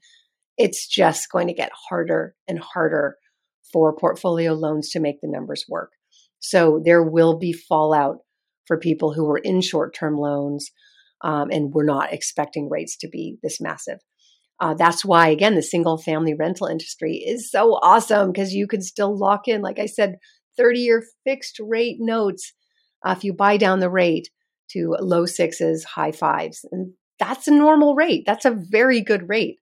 it's 0.57 0.87
just 0.87 1.31
going 1.31 1.47
to 1.47 1.53
get 1.53 1.71
harder 1.89 2.35
and 2.47 2.59
harder 2.59 3.15
for 3.71 3.95
portfolio 3.95 4.53
loans 4.53 4.89
to 4.89 4.99
make 4.99 5.21
the 5.21 5.29
numbers 5.29 5.65
work. 5.69 5.91
So, 6.39 6.81
there 6.83 7.03
will 7.03 7.37
be 7.37 7.53
fallout 7.53 8.17
for 8.65 8.77
people 8.77 9.13
who 9.13 9.25
were 9.25 9.37
in 9.37 9.61
short 9.61 9.95
term 9.95 10.15
loans 10.17 10.71
um, 11.23 11.49
and 11.51 11.71
we're 11.73 11.85
not 11.85 12.13
expecting 12.13 12.69
rates 12.69 12.97
to 12.97 13.07
be 13.07 13.37
this 13.41 13.59
massive. 13.59 13.99
Uh, 14.59 14.73
that's 14.73 15.05
why, 15.05 15.29
again, 15.29 15.55
the 15.55 15.61
single 15.61 15.97
family 15.97 16.33
rental 16.33 16.67
industry 16.67 17.17
is 17.25 17.51
so 17.51 17.73
awesome 17.83 18.31
because 18.31 18.53
you 18.53 18.67
can 18.67 18.81
still 18.81 19.17
lock 19.17 19.47
in, 19.47 19.61
like 19.61 19.79
I 19.79 19.85
said, 19.85 20.15
30 20.57 20.79
year 20.79 21.03
fixed 21.23 21.59
rate 21.59 21.97
notes 21.99 22.53
uh, 23.05 23.13
if 23.15 23.23
you 23.23 23.33
buy 23.33 23.57
down 23.57 23.79
the 23.79 23.89
rate 23.89 24.29
to 24.71 24.95
low 24.99 25.25
sixes, 25.25 25.83
high 25.83 26.11
fives. 26.11 26.65
And 26.71 26.93
that's 27.19 27.47
a 27.47 27.51
normal 27.51 27.95
rate. 27.95 28.23
That's 28.25 28.45
a 28.45 28.57
very 28.69 29.01
good 29.01 29.29
rate. 29.29 29.57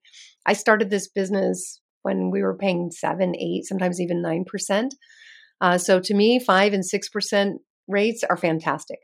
I 0.45 0.53
started 0.53 0.89
this 0.89 1.09
business 1.09 1.81
when 2.03 2.31
we 2.31 2.41
were 2.41 2.57
paying 2.57 2.91
seven, 2.91 3.35
eight, 3.35 3.65
sometimes 3.65 3.99
even 3.99 4.23
9%. 4.23 4.91
Uh, 5.61 5.77
so 5.77 5.99
to 5.99 6.13
me, 6.13 6.39
five 6.39 6.73
and 6.73 6.83
6% 6.83 7.53
rates 7.87 8.23
are 8.23 8.37
fantastic. 8.37 8.99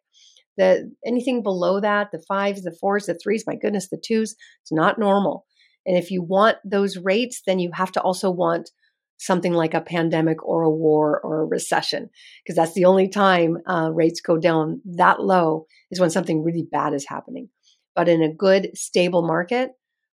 The 0.57 0.91
anything 1.05 1.43
below 1.43 1.79
that, 1.79 2.09
the 2.11 2.23
fives, 2.27 2.63
the 2.63 2.75
fours, 2.79 3.05
the 3.05 3.17
threes, 3.17 3.45
my 3.47 3.55
goodness, 3.55 3.89
the 3.89 4.01
twos, 4.03 4.35
it's 4.61 4.71
not 4.71 4.99
normal. 4.99 5.45
And 5.85 5.97
if 5.97 6.11
you 6.11 6.21
want 6.21 6.57
those 6.63 6.97
rates, 6.97 7.41
then 7.45 7.59
you 7.59 7.71
have 7.73 7.91
to 7.93 8.01
also 8.01 8.29
want 8.29 8.69
something 9.17 9.53
like 9.53 9.73
a 9.73 9.81
pandemic 9.81 10.43
or 10.43 10.63
a 10.63 10.69
war 10.69 11.21
or 11.23 11.41
a 11.41 11.45
recession, 11.45 12.09
because 12.43 12.55
that's 12.55 12.73
the 12.73 12.85
only 12.85 13.07
time 13.07 13.57
uh, 13.67 13.89
rates 13.93 14.19
go 14.19 14.37
down 14.37 14.81
that 14.83 15.21
low 15.21 15.65
is 15.91 15.99
when 15.99 16.09
something 16.09 16.43
really 16.43 16.67
bad 16.69 16.93
is 16.93 17.05
happening. 17.07 17.47
But 17.95 18.09
in 18.09 18.23
a 18.23 18.33
good, 18.33 18.71
stable 18.75 19.21
market, 19.21 19.71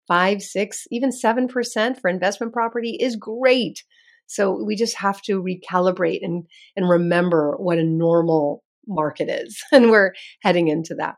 five, 0.08 0.42
six, 0.42 0.86
even 0.92 1.12
7% 1.12 2.00
for 2.00 2.10
investment 2.10 2.54
property 2.54 2.98
is 3.00 3.16
great. 3.16 3.84
So 4.28 4.64
we 4.64 4.76
just 4.76 4.98
have 4.98 5.22
to 5.24 5.42
recalibrate 5.42 6.20
and, 6.22 6.46
and 6.76 6.90
remember 6.90 7.56
what 7.58 7.78
a 7.78 7.84
normal 7.84 8.64
market 8.88 9.30
is. 9.30 9.62
And 9.72 9.90
we're 9.90 10.14
heading 10.44 10.68
into 10.68 10.96
that. 10.96 11.16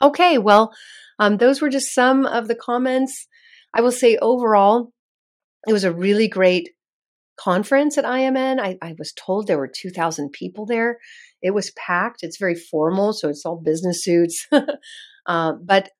Okay, 0.00 0.38
well, 0.38 0.72
um, 1.18 1.36
those 1.36 1.60
were 1.60 1.68
just 1.68 1.94
some 1.94 2.26
of 2.26 2.48
the 2.48 2.54
comments. 2.54 3.28
I 3.74 3.80
will 3.80 3.92
say 3.92 4.18
overall, 4.20 4.92
it 5.66 5.72
was 5.72 5.84
a 5.84 5.92
really 5.92 6.28
great 6.28 6.70
conference 7.38 7.96
at 7.96 8.04
IMN. 8.04 8.60
I, 8.60 8.78
I 8.82 8.94
was 8.98 9.12
told 9.12 9.46
there 9.46 9.58
were 9.58 9.70
2,000 9.72 10.32
people 10.32 10.66
there. 10.66 10.98
It 11.40 11.52
was 11.52 11.72
packed. 11.72 12.22
It's 12.22 12.38
very 12.38 12.54
formal, 12.54 13.12
so 13.12 13.28
it's 13.28 13.44
all 13.44 13.60
business 13.62 14.02
suits. 14.02 14.46
uh, 15.26 15.52
but 15.62 15.90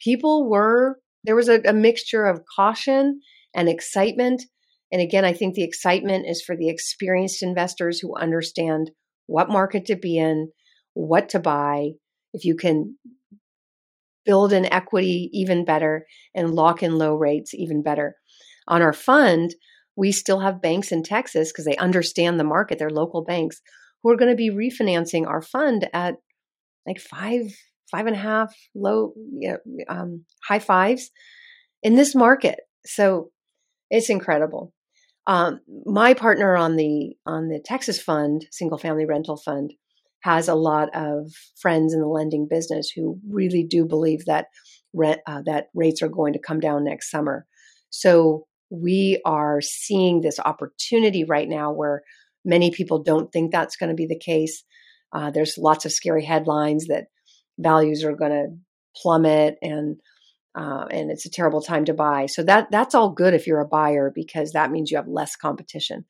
people 0.00 0.48
were, 0.48 0.98
there 1.24 1.36
was 1.36 1.48
a, 1.48 1.60
a 1.64 1.72
mixture 1.72 2.26
of 2.26 2.42
caution 2.56 3.20
and 3.54 3.68
excitement. 3.68 4.42
And 4.92 5.00
again, 5.00 5.24
I 5.24 5.32
think 5.32 5.54
the 5.54 5.64
excitement 5.64 6.26
is 6.28 6.42
for 6.42 6.56
the 6.56 6.68
experienced 6.68 7.42
investors 7.42 8.00
who 8.00 8.16
understand 8.16 8.90
what 9.26 9.48
market 9.48 9.86
to 9.86 9.96
be 9.96 10.18
in, 10.18 10.50
what 10.94 11.28
to 11.30 11.38
buy. 11.38 11.90
If 12.32 12.44
you 12.44 12.56
can 12.56 12.96
build 14.24 14.52
an 14.52 14.72
equity 14.72 15.30
even 15.32 15.64
better 15.64 16.06
and 16.34 16.54
lock 16.54 16.82
in 16.82 16.98
low 16.98 17.14
rates 17.14 17.54
even 17.54 17.82
better. 17.82 18.16
On 18.68 18.82
our 18.82 18.92
fund, 18.92 19.54
we 19.96 20.12
still 20.12 20.40
have 20.40 20.62
banks 20.62 20.92
in 20.92 21.02
Texas 21.02 21.50
because 21.50 21.64
they 21.64 21.76
understand 21.76 22.38
the 22.38 22.44
market, 22.44 22.78
they're 22.78 22.90
local 22.90 23.24
banks 23.24 23.60
who 24.02 24.10
are 24.10 24.16
going 24.16 24.30
to 24.30 24.36
be 24.36 24.50
refinancing 24.50 25.26
our 25.26 25.42
fund 25.42 25.88
at 25.92 26.14
like 26.86 27.00
five, 27.00 27.42
five 27.90 28.06
and 28.06 28.16
a 28.16 28.18
half, 28.18 28.54
low, 28.74 29.12
um, 29.88 30.24
high 30.46 30.58
fives 30.58 31.10
in 31.82 31.94
this 31.96 32.14
market. 32.14 32.60
So 32.86 33.30
it's 33.90 34.10
incredible. 34.10 34.72
Um, 35.26 35.60
my 35.84 36.14
partner 36.14 36.56
on 36.56 36.76
the 36.76 37.14
on 37.26 37.48
the 37.48 37.60
Texas 37.64 38.00
fund, 38.00 38.46
single 38.50 38.78
family 38.78 39.06
rental 39.06 39.36
fund, 39.36 39.72
has 40.22 40.48
a 40.48 40.54
lot 40.54 40.88
of 40.94 41.32
friends 41.60 41.92
in 41.92 42.00
the 42.00 42.06
lending 42.06 42.46
business 42.48 42.90
who 42.94 43.18
really 43.28 43.64
do 43.64 43.84
believe 43.84 44.24
that 44.26 44.46
rent 44.94 45.20
uh, 45.26 45.42
that 45.46 45.66
rates 45.74 46.02
are 46.02 46.08
going 46.08 46.32
to 46.32 46.38
come 46.38 46.60
down 46.60 46.84
next 46.84 47.10
summer. 47.10 47.46
So 47.90 48.46
we 48.70 49.20
are 49.24 49.60
seeing 49.60 50.20
this 50.20 50.38
opportunity 50.38 51.24
right 51.24 51.48
now 51.48 51.72
where 51.72 52.02
many 52.44 52.70
people 52.70 53.02
don't 53.02 53.32
think 53.32 53.50
that's 53.50 53.76
going 53.76 53.90
to 53.90 53.96
be 53.96 54.06
the 54.06 54.18
case. 54.18 54.64
Uh, 55.12 55.30
there's 55.30 55.58
lots 55.58 55.84
of 55.84 55.92
scary 55.92 56.24
headlines 56.24 56.86
that 56.86 57.06
values 57.58 58.04
are 58.04 58.14
going 58.14 58.30
to 58.30 58.46
plummet 58.96 59.56
and 59.60 59.96
uh, 60.54 60.86
and 60.90 61.10
it's 61.10 61.26
a 61.26 61.30
terrible 61.30 61.62
time 61.62 61.84
to 61.84 61.94
buy. 61.94 62.26
So 62.26 62.42
that 62.44 62.68
that's 62.70 62.94
all 62.94 63.10
good 63.10 63.34
if 63.34 63.46
you're 63.46 63.60
a 63.60 63.68
buyer 63.68 64.12
because 64.14 64.52
that 64.52 64.70
means 64.70 64.90
you 64.90 64.96
have 64.96 65.08
less 65.08 65.36
competition. 65.36 66.04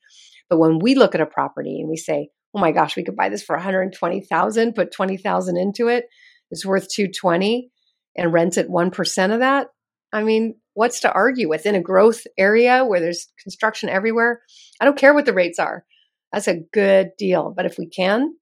But 0.49 0.59
when 0.59 0.79
we 0.79 0.95
look 0.95 1.15
at 1.15 1.21
a 1.21 1.25
property 1.25 1.79
and 1.79 1.89
we 1.89 1.97
say, 1.97 2.29
"Oh 2.53 2.59
my 2.59 2.71
gosh, 2.71 2.95
we 2.95 3.03
could 3.03 3.15
buy 3.15 3.29
this 3.29 3.43
for 3.43 3.55
120,000, 3.55 4.73
put 4.73 4.91
20,000 4.91 5.57
into 5.57 5.87
it, 5.87 6.05
it's 6.49 6.65
worth 6.65 6.87
220 6.89 7.71
and 8.15 8.33
rent 8.33 8.57
it 8.57 8.69
1% 8.69 9.33
of 9.33 9.39
that." 9.39 9.67
I 10.13 10.23
mean, 10.23 10.55
what's 10.73 11.01
to 11.01 11.11
argue 11.11 11.47
with 11.47 11.65
in 11.65 11.75
a 11.75 11.81
growth 11.81 12.25
area 12.37 12.83
where 12.83 12.99
there's 12.99 13.27
construction 13.41 13.89
everywhere? 13.89 14.41
I 14.79 14.85
don't 14.85 14.97
care 14.97 15.13
what 15.13 15.25
the 15.25 15.33
rates 15.33 15.59
are. 15.59 15.85
That's 16.33 16.47
a 16.47 16.61
good 16.73 17.11
deal. 17.17 17.53
But 17.55 17.65
if 17.65 17.77
we 17.77 17.87
can 17.87 18.35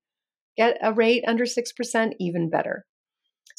get 0.57 0.77
a 0.81 0.93
rate 0.93 1.23
under 1.27 1.45
6%, 1.45 2.13
even 2.19 2.49
better. 2.49 2.85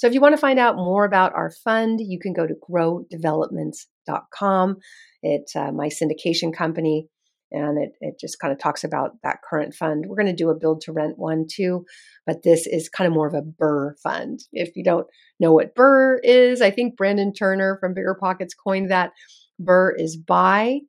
So 0.00 0.06
if 0.06 0.14
you 0.14 0.20
want 0.22 0.32
to 0.32 0.40
find 0.40 0.58
out 0.58 0.76
more 0.76 1.04
about 1.04 1.34
our 1.34 1.50
fund, 1.50 2.00
you 2.00 2.18
can 2.18 2.32
go 2.32 2.46
to 2.46 2.54
growdevelopments.com. 2.54 4.78
It's 5.22 5.54
uh, 5.54 5.72
my 5.72 5.88
syndication 5.88 6.56
company, 6.56 7.10
and 7.52 7.76
it, 7.76 7.92
it 8.00 8.18
just 8.18 8.40
kind 8.40 8.50
of 8.50 8.58
talks 8.58 8.82
about 8.82 9.10
that 9.24 9.42
current 9.42 9.74
fund. 9.74 10.06
We're 10.08 10.16
going 10.16 10.28
to 10.28 10.32
do 10.32 10.48
a 10.48 10.58
build 10.58 10.80
to 10.82 10.92
rent 10.92 11.18
one 11.18 11.44
too, 11.52 11.84
but 12.26 12.42
this 12.42 12.66
is 12.66 12.88
kind 12.88 13.08
of 13.08 13.12
more 13.12 13.26
of 13.26 13.34
a 13.34 13.42
BRRRR 13.42 13.98
fund. 14.02 14.40
If 14.54 14.74
you 14.74 14.84
don't 14.84 15.06
know 15.38 15.52
what 15.52 15.74
BRRRR 15.74 16.20
is, 16.24 16.62
I 16.62 16.70
think 16.70 16.96
Brandon 16.96 17.34
Turner 17.34 17.76
from 17.78 17.92
Bigger 17.92 18.16
Pockets 18.18 18.54
coined 18.54 18.90
that. 18.90 19.12
BRRRR 19.60 19.90
is 19.98 20.16
buy, 20.16 20.80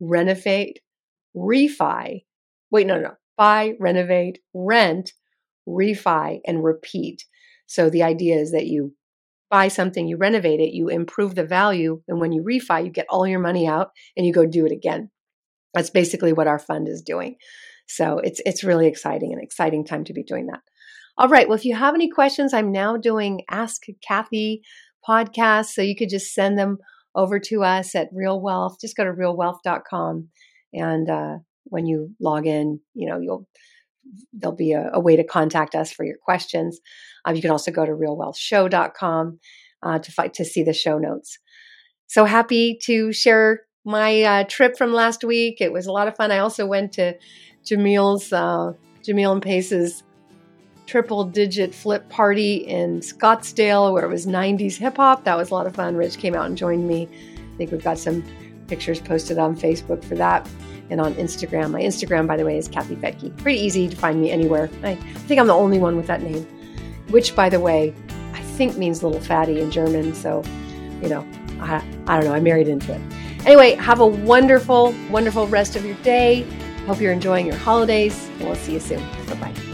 renovate, 0.00 0.80
refi. 1.36 2.24
Wait, 2.70 2.86
no, 2.86 2.98
no, 2.98 3.10
buy, 3.36 3.74
renovate, 3.78 4.38
rent, 4.54 5.12
refi, 5.68 6.40
and 6.46 6.64
repeat. 6.64 7.26
So 7.66 7.90
the 7.90 8.02
idea 8.02 8.36
is 8.36 8.52
that 8.52 8.66
you 8.66 8.94
buy 9.50 9.68
something, 9.68 10.08
you 10.08 10.16
renovate 10.16 10.60
it, 10.60 10.74
you 10.74 10.88
improve 10.88 11.34
the 11.34 11.44
value, 11.44 12.02
and 12.08 12.20
when 12.20 12.32
you 12.32 12.42
refi, 12.42 12.84
you 12.84 12.90
get 12.90 13.06
all 13.08 13.26
your 13.26 13.40
money 13.40 13.66
out 13.66 13.90
and 14.16 14.26
you 14.26 14.32
go 14.32 14.46
do 14.46 14.66
it 14.66 14.72
again. 14.72 15.10
That's 15.74 15.90
basically 15.90 16.32
what 16.32 16.46
our 16.46 16.58
fund 16.58 16.88
is 16.88 17.02
doing. 17.02 17.36
So 17.86 18.18
it's 18.18 18.40
it's 18.46 18.64
really 18.64 18.86
exciting, 18.86 19.32
an 19.32 19.40
exciting 19.40 19.84
time 19.84 20.04
to 20.04 20.12
be 20.12 20.22
doing 20.22 20.46
that. 20.46 20.60
All 21.16 21.28
right. 21.28 21.48
Well, 21.48 21.58
if 21.58 21.64
you 21.64 21.76
have 21.76 21.94
any 21.94 22.10
questions, 22.10 22.52
I'm 22.52 22.72
now 22.72 22.96
doing 22.96 23.42
Ask 23.50 23.82
Kathy 24.06 24.62
podcast. 25.08 25.66
So 25.66 25.82
you 25.82 25.94
could 25.94 26.08
just 26.08 26.34
send 26.34 26.58
them 26.58 26.78
over 27.14 27.38
to 27.38 27.62
us 27.62 27.94
at 27.94 28.08
Real 28.12 28.40
Wealth. 28.40 28.78
Just 28.80 28.96
go 28.96 29.04
to 29.04 29.12
realwealth.com. 29.12 30.28
And 30.72 31.08
uh, 31.08 31.36
when 31.64 31.86
you 31.86 32.10
log 32.20 32.46
in, 32.46 32.80
you 32.94 33.08
know, 33.08 33.20
you'll 33.20 33.46
there'll 34.32 34.56
be 34.56 34.72
a, 34.72 34.90
a, 34.92 35.00
way 35.00 35.16
to 35.16 35.24
contact 35.24 35.74
us 35.74 35.92
for 35.92 36.04
your 36.04 36.16
questions. 36.16 36.80
Um, 37.24 37.34
you 37.34 37.42
can 37.42 37.50
also 37.50 37.70
go 37.70 37.84
to 37.84 37.92
realwealthshow.com 37.92 39.38
uh, 39.82 39.98
to 39.98 40.12
fight 40.12 40.34
to 40.34 40.44
see 40.44 40.62
the 40.62 40.72
show 40.72 40.98
notes. 40.98 41.38
So 42.06 42.24
happy 42.24 42.78
to 42.84 43.12
share 43.12 43.62
my 43.84 44.22
uh, 44.22 44.44
trip 44.44 44.76
from 44.76 44.92
last 44.92 45.24
week. 45.24 45.60
It 45.60 45.72
was 45.72 45.86
a 45.86 45.92
lot 45.92 46.08
of 46.08 46.16
fun. 46.16 46.30
I 46.30 46.38
also 46.38 46.66
went 46.66 46.92
to 46.94 47.14
Jamil's, 47.64 48.32
uh, 48.32 48.72
Jamil 49.02 49.32
and 49.32 49.42
Pace's 49.42 50.02
triple 50.86 51.24
digit 51.24 51.74
flip 51.74 52.08
party 52.10 52.56
in 52.56 53.00
Scottsdale 53.00 53.92
where 53.92 54.04
it 54.04 54.08
was 54.08 54.26
90s 54.26 54.76
hip 54.76 54.96
hop. 54.96 55.24
That 55.24 55.36
was 55.36 55.50
a 55.50 55.54
lot 55.54 55.66
of 55.66 55.74
fun. 55.74 55.96
Rich 55.96 56.18
came 56.18 56.34
out 56.34 56.46
and 56.46 56.56
joined 56.56 56.86
me. 56.86 57.08
I 57.36 57.56
think 57.56 57.70
we've 57.70 57.82
got 57.82 57.98
some 57.98 58.24
pictures 58.66 59.00
posted 59.00 59.38
on 59.38 59.56
Facebook 59.56 60.04
for 60.04 60.14
that 60.16 60.48
and 60.90 61.00
on 61.00 61.14
Instagram. 61.14 61.70
My 61.70 61.80
Instagram, 61.80 62.26
by 62.26 62.36
the 62.36 62.44
way, 62.44 62.58
is 62.58 62.68
Kathy 62.68 62.96
Fettke. 62.96 63.36
Pretty 63.38 63.58
easy 63.58 63.88
to 63.88 63.96
find 63.96 64.20
me 64.20 64.30
anywhere. 64.30 64.68
I 64.82 64.94
think 64.94 65.40
I'm 65.40 65.46
the 65.46 65.54
only 65.54 65.78
one 65.78 65.96
with 65.96 66.06
that 66.06 66.22
name, 66.22 66.46
which, 67.08 67.34
by 67.34 67.48
the 67.48 67.60
way, 67.60 67.94
I 68.32 68.40
think 68.40 68.76
means 68.76 69.02
little 69.02 69.20
fatty 69.20 69.60
in 69.60 69.70
German. 69.70 70.14
So, 70.14 70.42
you 71.02 71.08
know, 71.08 71.26
I, 71.60 71.82
I 72.06 72.16
don't 72.16 72.24
know. 72.24 72.34
I 72.34 72.40
married 72.40 72.68
into 72.68 72.94
it. 72.94 73.00
Anyway, 73.46 73.74
have 73.74 74.00
a 74.00 74.06
wonderful, 74.06 74.94
wonderful 75.10 75.46
rest 75.48 75.76
of 75.76 75.84
your 75.84 75.96
day. 75.96 76.42
Hope 76.86 77.00
you're 77.00 77.12
enjoying 77.12 77.46
your 77.46 77.56
holidays, 77.56 78.28
and 78.38 78.44
we'll 78.44 78.56
see 78.56 78.74
you 78.74 78.80
soon. 78.80 79.00
Bye 79.26 79.34
bye. 79.34 79.73